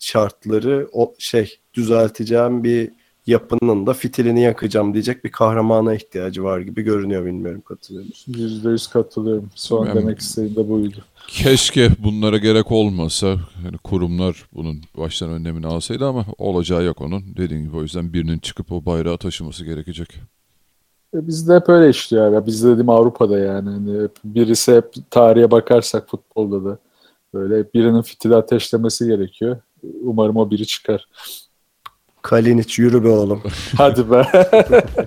[0.00, 2.92] şartları o şey düzelteceğim bir
[3.26, 8.34] yapının da fitilini yakacağım diyecek bir kahramana ihtiyacı var gibi görünüyor bilmiyorum katılıyor musun?
[8.38, 9.50] Yüzde yüz katılıyorum.
[9.54, 11.04] Son yani, demek istediğim de buydu.
[11.28, 13.26] Keşke bunlara gerek olmasa.
[13.64, 17.22] Yani kurumlar bunun baştan önlemini alsaydı ama olacağı yok onun.
[17.36, 20.08] Dediğim gibi o yüzden birinin çıkıp o bayrağı taşıması gerekecek.
[21.14, 22.46] E bizde hep öyle işliyor abi.
[22.46, 23.70] Bizde dediğim Avrupa'da yani.
[23.70, 26.78] yani birisi hep tarihe bakarsak futbolda da
[27.34, 29.56] böyle birinin fitili ateşlemesi gerekiyor.
[30.02, 31.08] Umarım o biri çıkar.
[32.26, 33.42] Kalinic yürü be oğlum.
[33.76, 34.22] Hadi be.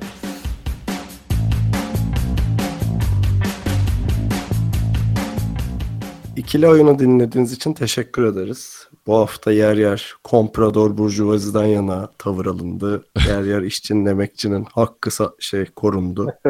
[6.36, 8.88] ikili oyunu dinlediğiniz için teşekkür ederiz.
[9.08, 13.04] Bu hafta yer yer komprador burjuvaziden yana tavır alındı.
[13.28, 15.10] Yer yer işçinin emekçinin hakkı
[15.40, 16.34] şey korundu.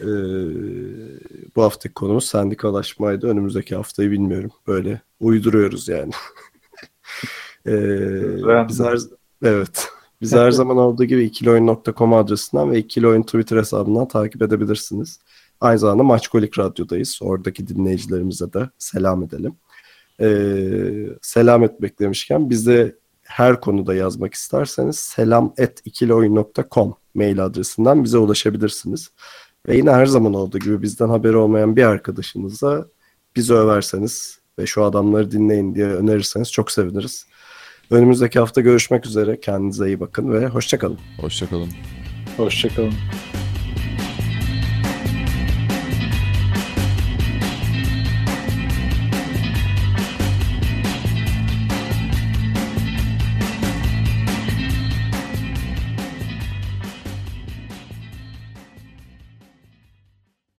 [0.00, 0.06] ee,
[1.56, 3.28] bu haftaki konumuz sendikalaşmaydı.
[3.28, 4.50] Önümüzdeki haftayı bilmiyorum.
[4.66, 6.12] Böyle uyduruyoruz yani.
[7.66, 8.98] ee, biz her,
[9.44, 9.88] evet.
[10.20, 15.20] Biz her zaman olduğu gibi ikilioyun.com adresinden ve ikilioyun Twitter hesabından takip edebilirsiniz.
[15.60, 17.18] Aynı zamanda Maçkolik Radyo'dayız.
[17.22, 19.56] Oradaki dinleyicilerimize de selam edelim.
[20.20, 29.10] Ee, selam etmek demişken bize her konuda yazmak isterseniz selam.ikilioyun.com mail adresinden bize ulaşabilirsiniz.
[29.68, 32.86] Ve yine her zaman olduğu gibi bizden haberi olmayan bir arkadaşınıza
[33.36, 37.26] bizi överseniz ve şu adamları dinleyin diye önerirseniz çok seviniriz.
[37.90, 39.40] Önümüzdeki hafta görüşmek üzere.
[39.40, 40.98] Kendinize iyi bakın ve hoşçakalın.
[41.20, 41.68] Hoşçakalın.
[42.36, 42.94] Hoşçakalın.